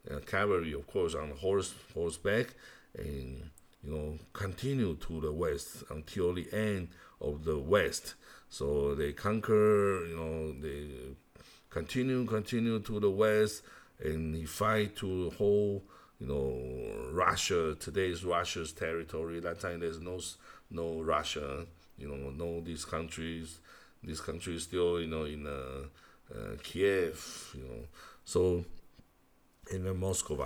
uh, 0.09 0.19
cavalry 0.19 0.73
of 0.73 0.87
course 0.87 1.15
on 1.15 1.31
horse 1.31 1.73
horseback, 1.93 2.55
and 2.97 3.49
you 3.83 3.91
know 3.91 4.17
continue 4.33 4.95
to 4.95 5.21
the 5.21 5.31
west 5.31 5.83
until 5.89 6.33
the 6.33 6.47
end 6.53 6.89
of 7.21 7.43
the 7.43 7.57
west. 7.57 8.15
So 8.49 8.95
they 8.95 9.11
conquer, 9.11 10.05
you 10.05 10.15
know, 10.15 10.53
they 10.61 11.15
continue 11.69 12.25
continue 12.25 12.79
to 12.79 12.99
the 12.99 13.09
west 13.09 13.61
and 13.99 14.35
he 14.35 14.45
fight 14.45 14.95
to 14.95 15.29
hold 15.31 15.81
you 16.19 16.27
know 16.27 16.46
Russia 17.17 17.75
today's 17.79 18.23
Russia's 18.23 18.71
territory. 18.71 19.39
That 19.39 19.59
time 19.59 19.79
there's 19.79 19.99
no 19.99 20.19
no 20.69 21.01
Russia, 21.01 21.65
you 21.97 22.07
know, 22.07 22.29
no 22.29 22.61
these 22.61 22.85
countries. 22.85 23.59
These 24.03 24.21
countries 24.21 24.63
still 24.63 25.01
you 25.01 25.07
know 25.07 25.23
in 25.23 25.47
uh, 25.47 25.87
uh, 26.33 26.55
Kiev, 26.63 27.55
you 27.57 27.63
know, 27.63 27.81
so 28.23 28.63
in 29.71 29.87
uh, 29.87 29.93
Moscow, 29.93 30.45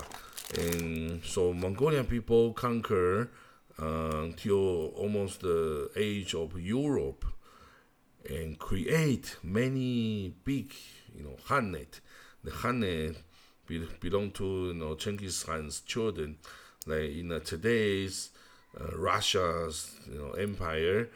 and 0.58 1.22
so 1.24 1.52
Mongolian 1.52 2.06
people 2.06 2.52
conquer 2.54 3.28
uh, 3.78 4.22
until 4.22 4.88
almost 4.96 5.40
the 5.42 5.90
age 5.96 6.34
of 6.34 6.58
Europe 6.58 7.24
and 8.28 8.58
create 8.58 9.36
many 9.42 10.34
big 10.44 10.72
you 11.14 11.22
know 11.24 11.36
Khanate. 11.46 12.00
The 12.44 12.50
be, 13.66 13.86
belong 14.00 14.30
to 14.32 14.68
you 14.68 14.74
know 14.74 14.94
Genghis 14.94 15.44
Khan's 15.44 15.80
children, 15.80 16.36
like 16.86 17.16
in 17.16 17.32
uh, 17.32 17.40
today's 17.40 18.30
uh, 18.80 18.96
Russia's 18.96 19.94
you 20.10 20.18
know 20.18 20.30
empire. 20.32 21.08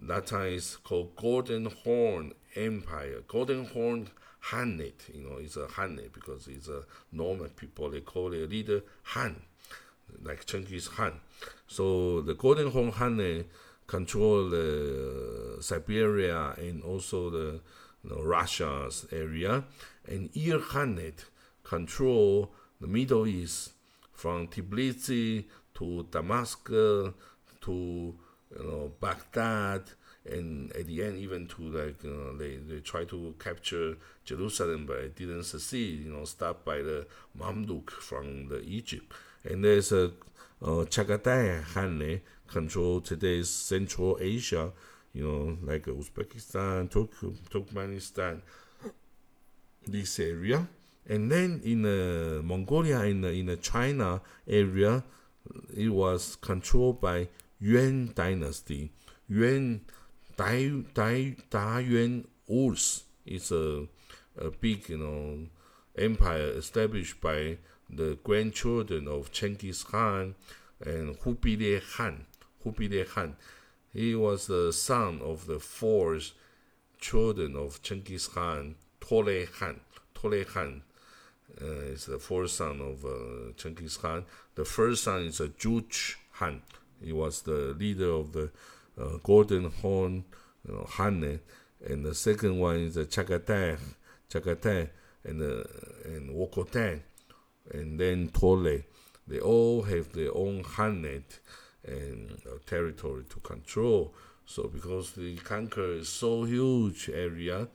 That 0.00 0.26
time 0.26 0.52
is 0.52 0.76
called 0.76 1.16
Golden 1.16 1.66
Horn 1.66 2.32
Empire. 2.54 3.22
Golden 3.26 3.64
Horn 3.66 4.10
Khanate, 4.44 5.12
you 5.12 5.22
know, 5.22 5.36
it's 5.38 5.56
a 5.56 5.66
Khanate 5.66 6.12
because 6.12 6.46
it's 6.46 6.68
a 6.68 6.82
normal 7.12 7.48
people. 7.48 7.90
They 7.90 8.00
call 8.00 8.30
their 8.30 8.46
leader 8.46 8.82
Han, 9.02 9.42
like 10.22 10.46
Genghis 10.46 10.88
Khan. 10.88 11.20
So 11.66 12.20
the 12.22 12.34
Golden 12.34 12.70
Horn 12.70 12.92
Khanate 12.92 13.46
control 13.86 14.50
the 14.50 15.56
Siberia 15.60 16.54
and 16.58 16.82
also 16.82 17.30
the 17.30 17.60
you 18.04 18.10
know, 18.10 18.22
Russia's 18.22 19.06
area, 19.10 19.64
and 20.06 20.30
Ir 20.36 20.60
Khanate 20.60 21.24
control 21.64 22.52
the 22.80 22.86
Middle 22.86 23.26
East 23.26 23.72
from 24.18 24.48
Tbilisi 24.48 25.44
to 25.74 26.04
Damascus 26.10 27.14
to 27.60 27.72
you 28.58 28.64
know 28.64 28.92
Baghdad 29.00 29.82
and 30.28 30.72
at 30.72 30.86
the 30.88 31.04
end 31.04 31.18
even 31.18 31.46
to 31.46 31.62
like 31.62 32.02
you 32.02 32.10
know, 32.10 32.36
they 32.36 32.56
they 32.56 32.80
try 32.80 33.04
to 33.04 33.34
capture 33.38 33.96
Jerusalem 34.24 34.86
but 34.86 34.96
it 34.96 35.14
didn't 35.14 35.44
succeed 35.44 36.04
you 36.04 36.12
know 36.12 36.24
stopped 36.24 36.64
by 36.64 36.78
the 36.78 37.06
Mamluk 37.38 37.90
from 37.90 38.48
the 38.48 38.60
Egypt. 38.62 39.12
And 39.44 39.64
there's 39.64 39.92
a 39.92 40.06
uh, 40.60 40.84
Chagatai 40.92 41.62
Khanate 41.62 42.22
control 42.48 43.00
today's 43.00 43.48
Central 43.48 44.18
Asia 44.20 44.72
you 45.12 45.22
know 45.22 45.56
like 45.62 45.84
Uzbekistan 45.86 46.90
Turk, 46.90 47.12
Turkmenistan 47.52 48.42
this 49.86 50.18
area 50.18 50.66
and 51.08 51.32
then 51.32 51.60
in 51.64 51.86
uh, 51.86 52.42
Mongolia, 52.42 53.00
in 53.04 53.22
the, 53.22 53.32
in 53.32 53.46
the 53.46 53.56
China 53.56 54.20
area, 54.46 55.02
it 55.74 55.88
was 55.88 56.36
controlled 56.36 57.00
by 57.00 57.28
Yuan 57.58 58.12
dynasty. 58.14 58.92
Yuan 59.28 59.80
Dai 60.36 60.68
Dai 60.92 61.36
Da 61.48 61.78
Yuan 61.78 62.28
Urs 62.50 63.02
is 63.24 63.50
a 63.50 63.86
a 64.36 64.50
big 64.50 64.88
you 64.88 64.98
know 64.98 65.46
empire 65.96 66.52
established 66.56 67.20
by 67.20 67.58
the 67.90 68.18
grandchildren 68.22 69.08
of 69.08 69.32
Genghis 69.32 69.82
Khan, 69.82 70.34
and 70.84 71.16
Hubile 71.24 71.80
Han. 71.96 72.26
Hubile 72.62 73.04
Han. 73.14 73.36
He 73.92 74.14
was 74.14 74.46
the 74.46 74.72
son 74.72 75.20
of 75.22 75.46
the 75.46 75.58
fourth 75.58 76.32
children 77.00 77.56
of 77.56 77.82
Genghis 77.82 78.28
Khan, 78.28 78.76
Tole 79.00 79.46
Khan. 79.46 79.80
Tole 80.14 80.44
Khan 80.44 80.82
uh, 81.60 81.92
is 81.92 82.06
the 82.06 82.18
fourth 82.18 82.50
son 82.50 82.80
of 82.80 83.04
uh, 83.04 83.52
Genghis 83.56 83.96
Khan. 83.96 84.24
The 84.54 84.64
first 84.64 85.04
son 85.04 85.22
is 85.22 85.40
a 85.40 85.48
Juch 85.48 86.14
Han. 86.32 86.62
He 87.02 87.12
was 87.12 87.42
the 87.42 87.74
leader 87.78 88.10
of 88.10 88.32
the 88.32 88.50
uh, 89.00 89.18
Golden 89.22 89.70
Horn 89.70 90.24
you 90.66 90.74
know, 90.74 90.86
Han. 90.90 91.40
And 91.86 92.04
the 92.04 92.14
second 92.14 92.58
one 92.58 92.76
is 92.76 92.94
the 92.94 93.04
Chagatai, 93.04 93.78
Chagatai 94.30 94.88
and, 95.24 95.42
uh, 95.42 95.64
and 96.04 96.30
Wokotai, 96.30 97.00
and 97.72 97.98
then 97.98 98.28
Tole. 98.28 98.82
They 99.26 99.40
all 99.40 99.82
have 99.82 100.12
their 100.12 100.34
own 100.34 100.64
Hannet 100.64 101.40
and 101.86 102.40
uh, 102.46 102.58
territory 102.66 103.24
to 103.28 103.40
control. 103.40 104.14
So 104.46 104.68
because 104.68 105.12
the 105.12 105.36
conquer 105.36 105.92
is 105.92 106.08
so 106.08 106.44
huge 106.44 107.10
area, 107.12 107.68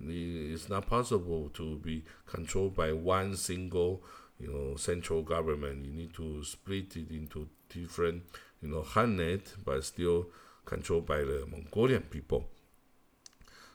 it's 0.00 0.68
not 0.68 0.86
possible 0.86 1.50
to 1.54 1.76
be 1.78 2.04
controlled 2.26 2.74
by 2.74 2.92
one 2.92 3.36
single, 3.36 4.02
you 4.38 4.48
know, 4.52 4.76
central 4.76 5.22
government. 5.22 5.84
You 5.84 5.92
need 5.92 6.14
to 6.14 6.44
split 6.44 6.96
it 6.96 7.10
into 7.10 7.48
different, 7.68 8.24
you 8.60 8.68
know, 8.68 8.82
Hannet, 8.82 9.54
but 9.64 9.84
still 9.84 10.28
controlled 10.64 11.06
by 11.06 11.18
the 11.18 11.46
Mongolian 11.50 12.02
people. 12.02 12.48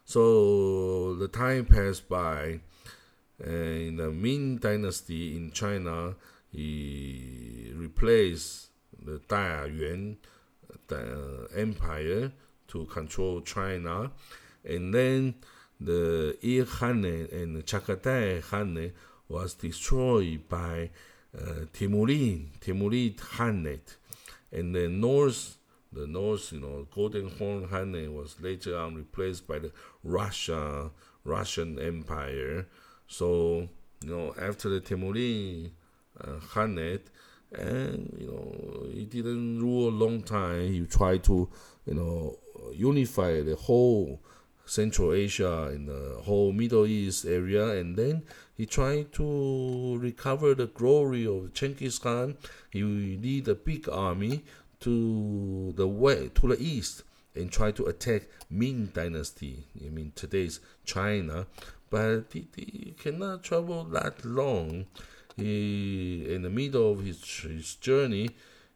So 0.06 1.16
the 1.16 1.28
time 1.28 1.66
passed 1.66 2.08
by. 2.10 2.60
in 3.44 3.96
the 3.98 4.12
Ming 4.12 4.58
Dynasty 4.58 5.36
in 5.36 5.52
China, 5.52 6.16
he 6.52 7.72
replaced 7.76 8.68
the 9.04 9.20
Daiyuan 9.28 10.18
the 10.88 11.48
uh, 11.54 11.58
empire 11.58 12.32
to 12.68 12.86
control 12.86 13.42
China, 13.42 14.12
and 14.64 14.94
then 14.94 15.36
the 15.84 16.38
Ir 16.42 16.66
Hanne 16.66 17.28
and 17.32 17.66
Chagatai 17.66 18.44
Hanne 18.52 18.92
was 19.28 19.56
destroyed 19.56 20.48
by 20.48 20.90
uh, 21.36 21.66
Timurid, 21.74 22.60
Timurid 22.60 23.18
Hannet, 23.18 23.96
and 24.52 24.76
the 24.76 24.88
north, 24.88 25.58
the 25.92 26.06
north, 26.06 26.52
you 26.52 26.60
know, 26.60 26.88
Golden 26.94 27.30
Horn 27.30 27.68
Hanne 27.70 28.14
was 28.14 28.36
later 28.40 28.78
on 28.78 28.96
replaced 28.96 29.48
by 29.48 29.60
the 29.60 29.72
Russia, 30.04 30.92
Russian 31.24 31.80
Empire. 31.80 32.68
So, 33.08 33.70
you 34.04 34.10
know, 34.10 34.36
after 34.40 34.70
the 34.70 34.82
Timurid 34.82 35.72
uh, 36.20 36.40
and 37.54 38.16
you 38.18 38.28
know 38.28 38.88
he 38.94 39.06
didn't 39.06 39.60
rule 39.60 39.90
a 39.90 39.92
long 39.92 40.22
time. 40.22 40.72
He 40.72 40.86
tried 40.86 41.24
to 41.26 41.50
you 41.86 41.94
know 41.94 42.38
unify 42.74 43.42
the 43.42 43.56
whole 43.56 44.22
Central 44.66 45.14
Asia 45.14 45.70
and 45.72 45.88
the 45.88 46.22
whole 46.24 46.52
Middle 46.52 46.86
East 46.86 47.26
area, 47.26 47.70
and 47.70 47.96
then 47.96 48.24
he 48.56 48.66
tried 48.66 49.12
to 49.14 49.98
recover 49.98 50.54
the 50.54 50.68
glory 50.68 51.26
of 51.26 51.54
Genghis 51.54 52.00
Khan. 52.00 52.38
He 52.70 52.84
lead 52.84 53.48
a 53.48 53.56
big 53.56 53.90
army 53.90 54.44
to 54.82 55.74
the 55.76 55.88
way 55.88 56.30
to 56.36 56.48
the 56.48 56.62
east 56.62 57.04
and 57.36 57.52
try 57.52 57.72
to 57.72 57.86
attack 57.86 58.24
Ming 58.50 58.88
Dynasty. 58.94 59.66
I 59.84 59.90
mean 59.90 60.12
today's 60.16 60.60
China, 60.86 61.48
but 61.90 62.26
he, 62.34 62.48
he 62.56 62.96
cannot 63.00 63.44
travel 63.44 63.84
that 63.86 64.26
long 64.26 64.88
he 65.38 66.26
in 66.34 66.42
the 66.42 66.50
middle 66.50 66.92
of 66.92 67.06
his, 67.06 67.24
his 67.24 67.76
journey 67.76 68.30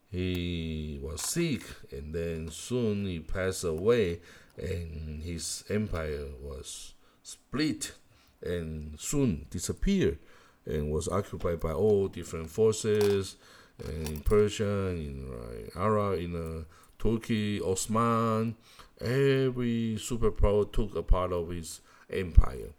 he 0.10 1.00
was 1.02 1.22
sick 1.22 1.64
and 1.92 2.14
then 2.14 2.50
soon 2.50 3.06
he 3.06 3.20
passed 3.20 3.64
away 3.64 4.20
and 4.58 5.24
his 5.24 5.64
empire 5.70 6.26
was 6.42 6.94
split 7.24 7.94
and 8.42 9.00
soon 9.00 9.46
disappeared 9.50 10.20
and 10.66 10.92
was 10.92 11.08
occupied 11.08 11.60
by 11.60 11.72
all 11.72 12.08
different 12.08 12.50
forces 12.50 13.36
in 13.84 14.22
Persia, 14.22 14.88
in 14.90 15.28
uh, 15.76 15.80
Arab, 15.80 16.20
in 16.20 16.36
uh, 16.36 16.64
Turkey, 16.98 17.60
Osman, 17.62 18.56
every 19.02 19.98
superpower 20.00 20.72
took 20.72 20.96
a 20.96 21.04
part 21.04 21.34
of 21.34 21.50
his 21.50 21.82
empire. 22.10 22.70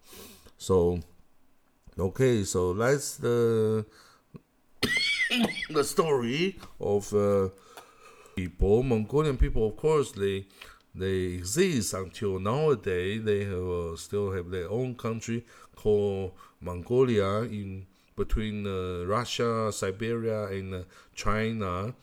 So 0.56 1.00
Okay, 1.98 2.44
so 2.44 2.74
that's 2.74 3.16
the 3.16 3.86
the 5.70 5.82
story 5.82 6.58
of 6.78 7.12
uh, 7.14 7.48
people. 8.36 8.82
Mongolian 8.82 9.38
people, 9.38 9.66
of 9.66 9.76
course, 9.78 10.12
they 10.12 10.44
they 10.96 11.36
exist 11.38 11.94
until 11.94 12.38
nowadays. 12.38 13.22
They 13.24 13.44
have, 13.44 13.68
uh, 13.68 13.96
still 13.96 14.32
have 14.32 14.50
their 14.50 14.70
own 14.70 14.94
country 14.94 15.44
called 15.74 16.32
Mongolia 16.60 17.42
in 17.42 17.86
between 18.16 18.66
uh, 18.66 19.04
Russia, 19.06 19.70
Siberia, 19.72 20.46
and 20.46 20.74
uh, 20.74 20.82
China. 21.14 21.94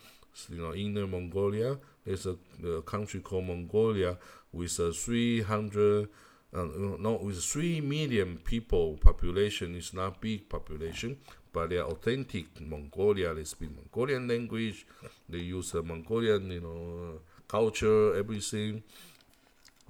You 0.50 0.58
know, 0.58 0.74
inner 0.74 1.08
Mongolia. 1.08 1.78
There's 2.06 2.26
a, 2.26 2.36
a 2.68 2.82
country 2.82 3.20
called 3.22 3.46
Mongolia 3.46 4.18
with 4.52 4.78
a 4.80 4.92
300 4.92 6.10
uh, 6.56 6.68
no, 7.00 7.20
with 7.24 7.44
three 7.44 7.82
million 7.82 8.38
people 8.38 8.98
population, 8.98 9.76
it's 9.76 9.94
not 9.94 10.22
big 10.22 10.48
population, 10.48 11.18
but 11.52 11.70
they 11.70 11.78
are 11.78 11.88
authentic 11.88 12.46
Mongolia. 12.62 13.34
They 13.34 13.44
speak 13.44 13.70
Mongolian 13.76 14.28
language. 14.28 14.86
They 15.28 15.40
use 15.40 15.72
the 15.72 15.82
Mongolian, 15.82 16.52
you 16.52 16.62
know, 16.62 17.20
culture, 17.54 18.16
everything. 18.16 18.82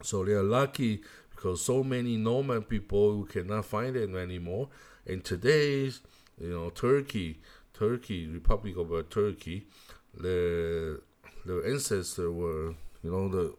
So 0.02 0.26
they 0.26 0.34
are 0.34 0.44
lucky 0.44 1.02
because 1.30 1.62
so 1.64 1.82
many 1.82 2.18
nomad 2.18 2.68
people 2.68 3.14
who 3.14 3.26
cannot 3.26 3.64
find 3.66 3.96
it 3.96 4.14
anymore. 4.14 4.68
And 5.08 5.24
today's, 5.24 6.02
you 6.38 6.50
know, 6.50 6.72
Turkey, 6.72 7.40
Turkey, 7.74 8.28
Republic 8.28 8.76
of 8.76 8.92
uh, 8.92 9.04
Turkey, 9.10 9.68
the 10.14 11.00
the 11.46 11.64
ancestors 11.66 12.30
were, 12.30 12.76
you 13.02 13.12
know, 13.12 13.30
the 13.30 13.56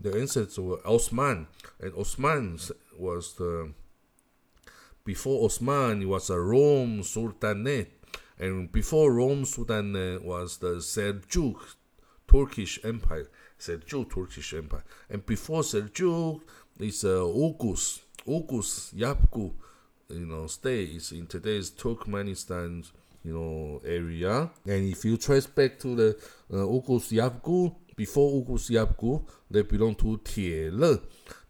the 0.00 0.18
ancestors 0.18 0.58
were 0.58 0.80
Osman, 0.84 1.46
and 1.80 1.94
Osman 1.94 2.58
was 2.98 3.34
the 3.34 3.72
before 5.04 5.44
Osman 5.44 6.02
it 6.02 6.06
was 6.06 6.28
a 6.28 6.40
Rum 6.40 7.04
Sultanate, 7.04 7.92
and 8.36 8.72
before 8.72 9.12
Rum 9.12 9.44
Sultanate 9.44 10.24
was 10.24 10.58
the 10.58 10.80
Seljuk 10.82 11.76
Turkish 12.36 12.78
Empire, 12.84 13.28
Seljuk 13.58 14.10
Turkish 14.14 14.52
Empire, 14.52 14.84
and 15.08 15.24
before 15.24 15.62
Seljuk 15.62 16.42
is 16.78 17.02
uh, 17.04 17.24
Oghuz, 17.24 18.00
Oghuz 18.28 18.92
you 20.08 20.26
know, 20.26 20.46
state 20.46 20.90
is 20.90 21.12
in 21.12 21.26
today's 21.26 21.70
Turkmenistan, 21.70 22.86
you 23.24 23.32
know, 23.32 23.80
area, 23.86 24.50
and 24.66 24.92
if 24.92 25.02
you 25.06 25.16
trace 25.16 25.46
back 25.46 25.78
to 25.78 25.96
the 25.96 26.18
uh, 26.52 26.56
Oghuz 26.56 27.10
before 27.96 28.44
Oghuz 28.44 28.68
Yapgu, 28.68 29.24
they 29.50 29.62
belong 29.62 29.94
to 29.94 30.18
Tiele. 30.18 31.00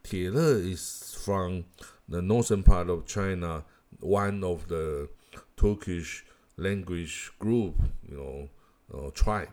Tiele 0.05 0.71
is 0.73 1.19
from 1.25 1.65
the 2.09 2.23
northern 2.23 2.63
part 2.63 2.89
of 2.89 3.05
China, 3.07 3.65
one 3.99 4.45
of 4.45 4.69
the 4.69 5.09
Turkish 5.57 6.25
language 6.57 7.33
group, 7.41 7.75
you 8.09 8.17
know, 8.17 8.49
uh, 8.97 9.11
tribe. 9.11 9.49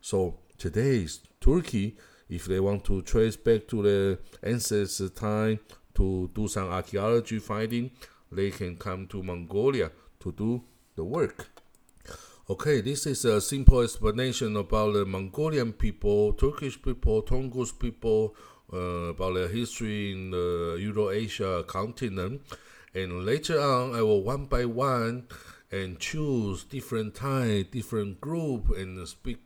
So 0.00 0.38
today's 0.58 1.20
Turkey, 1.40 1.96
if 2.28 2.46
they 2.46 2.60
want 2.60 2.84
to 2.84 3.02
trace 3.02 3.36
back 3.36 3.68
to 3.68 3.82
the 3.82 4.18
ancestors' 4.42 5.10
time 5.10 5.60
to 5.94 6.30
do 6.34 6.48
some 6.48 6.68
archaeology 6.68 7.38
finding, 7.38 7.90
they 8.32 8.50
can 8.50 8.76
come 8.76 9.06
to 9.06 9.22
Mongolia 9.22 9.90
to 10.20 10.32
do 10.32 10.62
the 10.96 11.04
work. 11.04 11.48
Okay, 12.48 12.80
this 12.80 13.06
is 13.06 13.24
a 13.24 13.40
simple 13.40 13.80
explanation 13.80 14.56
about 14.56 14.94
the 14.94 15.04
Mongolian 15.04 15.72
people, 15.72 16.32
Turkish 16.32 16.80
people, 16.80 17.22
Tungus 17.22 17.76
people, 17.76 18.36
uh, 18.72 19.10
about 19.10 19.34
their 19.34 19.48
history 19.48 20.12
in 20.12 20.30
the 20.30 20.76
Eurasia 20.80 21.64
continent. 21.64 22.42
And 22.94 23.24
later 23.24 23.60
on, 23.60 23.94
I 23.94 24.02
will 24.02 24.22
one 24.22 24.46
by 24.46 24.64
one 24.64 25.26
and 25.70 25.98
choose 25.98 26.64
different 26.64 27.14
time, 27.14 27.66
different 27.70 28.20
group, 28.20 28.70
and 28.70 29.06
speak 29.08 29.38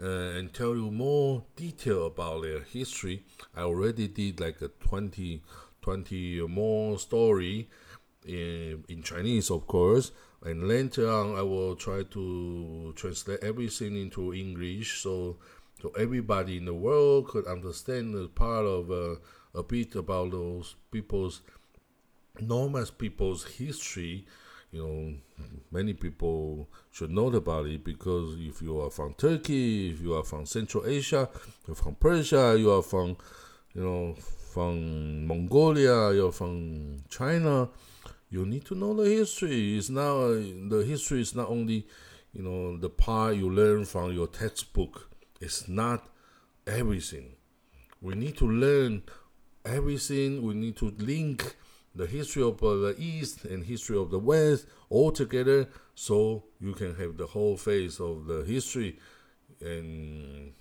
and 0.00 0.52
tell 0.52 0.74
you 0.74 0.90
more 0.90 1.44
detail 1.56 2.06
about 2.06 2.42
their 2.42 2.60
history. 2.60 3.24
I 3.54 3.62
already 3.62 4.08
did 4.08 4.40
like 4.40 4.60
a 4.62 4.68
20, 4.68 5.42
20 5.82 6.46
more 6.48 6.98
story 6.98 7.68
in, 8.26 8.84
in 8.88 9.02
Chinese, 9.02 9.50
of 9.50 9.66
course 9.66 10.12
and 10.42 10.66
later 10.66 11.10
on 11.10 11.36
I 11.36 11.42
will 11.42 11.76
try 11.76 12.02
to 12.02 12.92
translate 12.96 13.40
everything 13.42 13.96
into 13.96 14.32
English 14.32 15.02
so 15.02 15.36
so 15.82 15.90
everybody 15.98 16.58
in 16.58 16.66
the 16.66 16.74
world 16.74 17.28
could 17.28 17.46
understand 17.46 18.14
the 18.14 18.28
part 18.28 18.66
of 18.66 18.90
uh, 18.90 19.16
a 19.54 19.62
bit 19.62 19.94
about 19.96 20.30
those 20.30 20.76
people's 20.90 21.40
enormous 22.38 22.90
people's 22.90 23.44
history 23.44 24.26
you 24.72 24.86
know, 24.86 25.14
many 25.72 25.94
people 25.94 26.68
should 26.92 27.10
know 27.10 27.26
about 27.28 27.66
it 27.66 27.84
because 27.84 28.36
if 28.38 28.62
you 28.62 28.80
are 28.80 28.90
from 28.90 29.14
Turkey, 29.14 29.90
if 29.90 30.00
you 30.00 30.14
are 30.14 30.22
from 30.22 30.46
Central 30.46 30.86
Asia, 30.86 31.28
you're 31.66 31.74
from 31.74 31.96
Persia, 31.96 32.56
you 32.56 32.70
are 32.70 32.82
from, 32.82 33.16
you 33.74 33.82
know, 33.82 34.14
from 34.52 35.26
Mongolia, 35.26 36.12
you're 36.12 36.32
from 36.32 37.02
China, 37.08 37.68
you 38.30 38.46
need 38.46 38.64
to 38.66 38.74
know 38.74 38.94
the 38.94 39.08
history. 39.08 39.76
It's 39.76 39.90
now 39.90 40.28
the 40.28 40.84
history 40.86 41.20
is 41.20 41.34
not 41.34 41.48
only, 41.48 41.86
you 42.32 42.42
know, 42.42 42.76
the 42.76 42.90
part 42.90 43.36
you 43.36 43.50
learn 43.50 43.84
from 43.84 44.12
your 44.12 44.28
textbook. 44.28 45.10
It's 45.40 45.68
not 45.68 46.06
everything. 46.66 47.32
We 48.00 48.14
need 48.14 48.36
to 48.38 48.46
learn 48.46 49.02
everything. 49.64 50.42
We 50.42 50.54
need 50.54 50.76
to 50.76 50.94
link 50.98 51.56
the 51.94 52.06
history 52.06 52.42
of 52.42 52.62
uh, 52.62 52.74
the 52.76 52.94
East 52.98 53.44
and 53.44 53.64
history 53.64 53.96
of 53.96 54.10
the 54.10 54.18
West 54.18 54.66
all 54.88 55.10
together, 55.10 55.68
so 55.94 56.44
you 56.60 56.72
can 56.72 56.94
have 56.96 57.16
the 57.16 57.26
whole 57.26 57.56
face 57.56 58.00
of 58.00 58.26
the 58.26 58.44
history, 58.44 58.98
and 59.60 60.52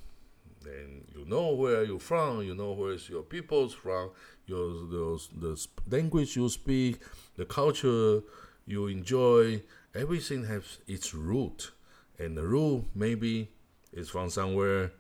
and 0.66 1.06
you 1.16 1.26
know 1.26 1.54
where 1.54 1.84
you're 1.84 2.00
from, 2.00 2.42
you 2.42 2.54
know 2.54 2.74
where's 2.74 3.10
your 3.10 3.24
people's 3.24 3.74
from, 3.74 4.12
your 4.46 4.68
the, 4.68 5.28
the 5.40 5.68
language 5.90 6.36
you 6.36 6.50
speak, 6.50 7.00
the 7.38 7.46
culture 7.46 8.22
you 8.66 8.88
enjoy, 8.88 9.62
everything 9.96 10.46
has 10.46 10.80
its 10.88 11.14
root, 11.14 11.72
and 12.18 12.38
the 12.38 12.44
root 12.44 12.86
maybe 12.94 13.50
is 13.94 14.10
from 14.10 14.30
somewhere 14.30 14.92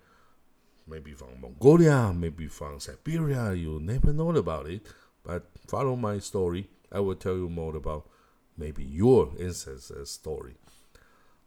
maybe 0.89 1.13
from 1.13 1.39
Mongolia, 1.39 2.11
maybe 2.13 2.47
from 2.47 2.79
Siberia. 2.79 3.53
You 3.53 3.79
never 3.79 4.11
know 4.11 4.35
about 4.35 4.67
it. 4.67 4.85
But 5.29 5.43
follow 5.67 5.95
my 5.95 6.17
story. 6.17 6.69
I 6.91 7.01
will 7.01 7.13
tell 7.13 7.35
you 7.35 7.49
more 7.49 7.75
about 7.75 8.09
maybe 8.57 8.83
your 8.83 9.31
ancestor 9.39 10.03
story. 10.05 10.55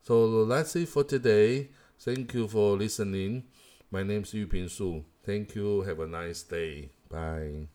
So 0.03 0.45
that's 0.45 0.77
it 0.77 0.89
for 0.89 1.03
today. 1.03 1.71
Thank 1.99 2.33
you 2.35 2.47
for 2.47 2.77
listening. 2.77 3.43
My 3.91 4.05
name 4.05 4.23
is 4.23 4.35
Yu 4.35 4.47
Ping 4.47 4.69
Su. 4.69 5.05
Thank 5.25 5.57
you. 5.57 5.81
Have 5.83 5.99
a 5.99 6.07
nice 6.07 6.45
day. 6.45 6.91
Bye. 7.11 7.67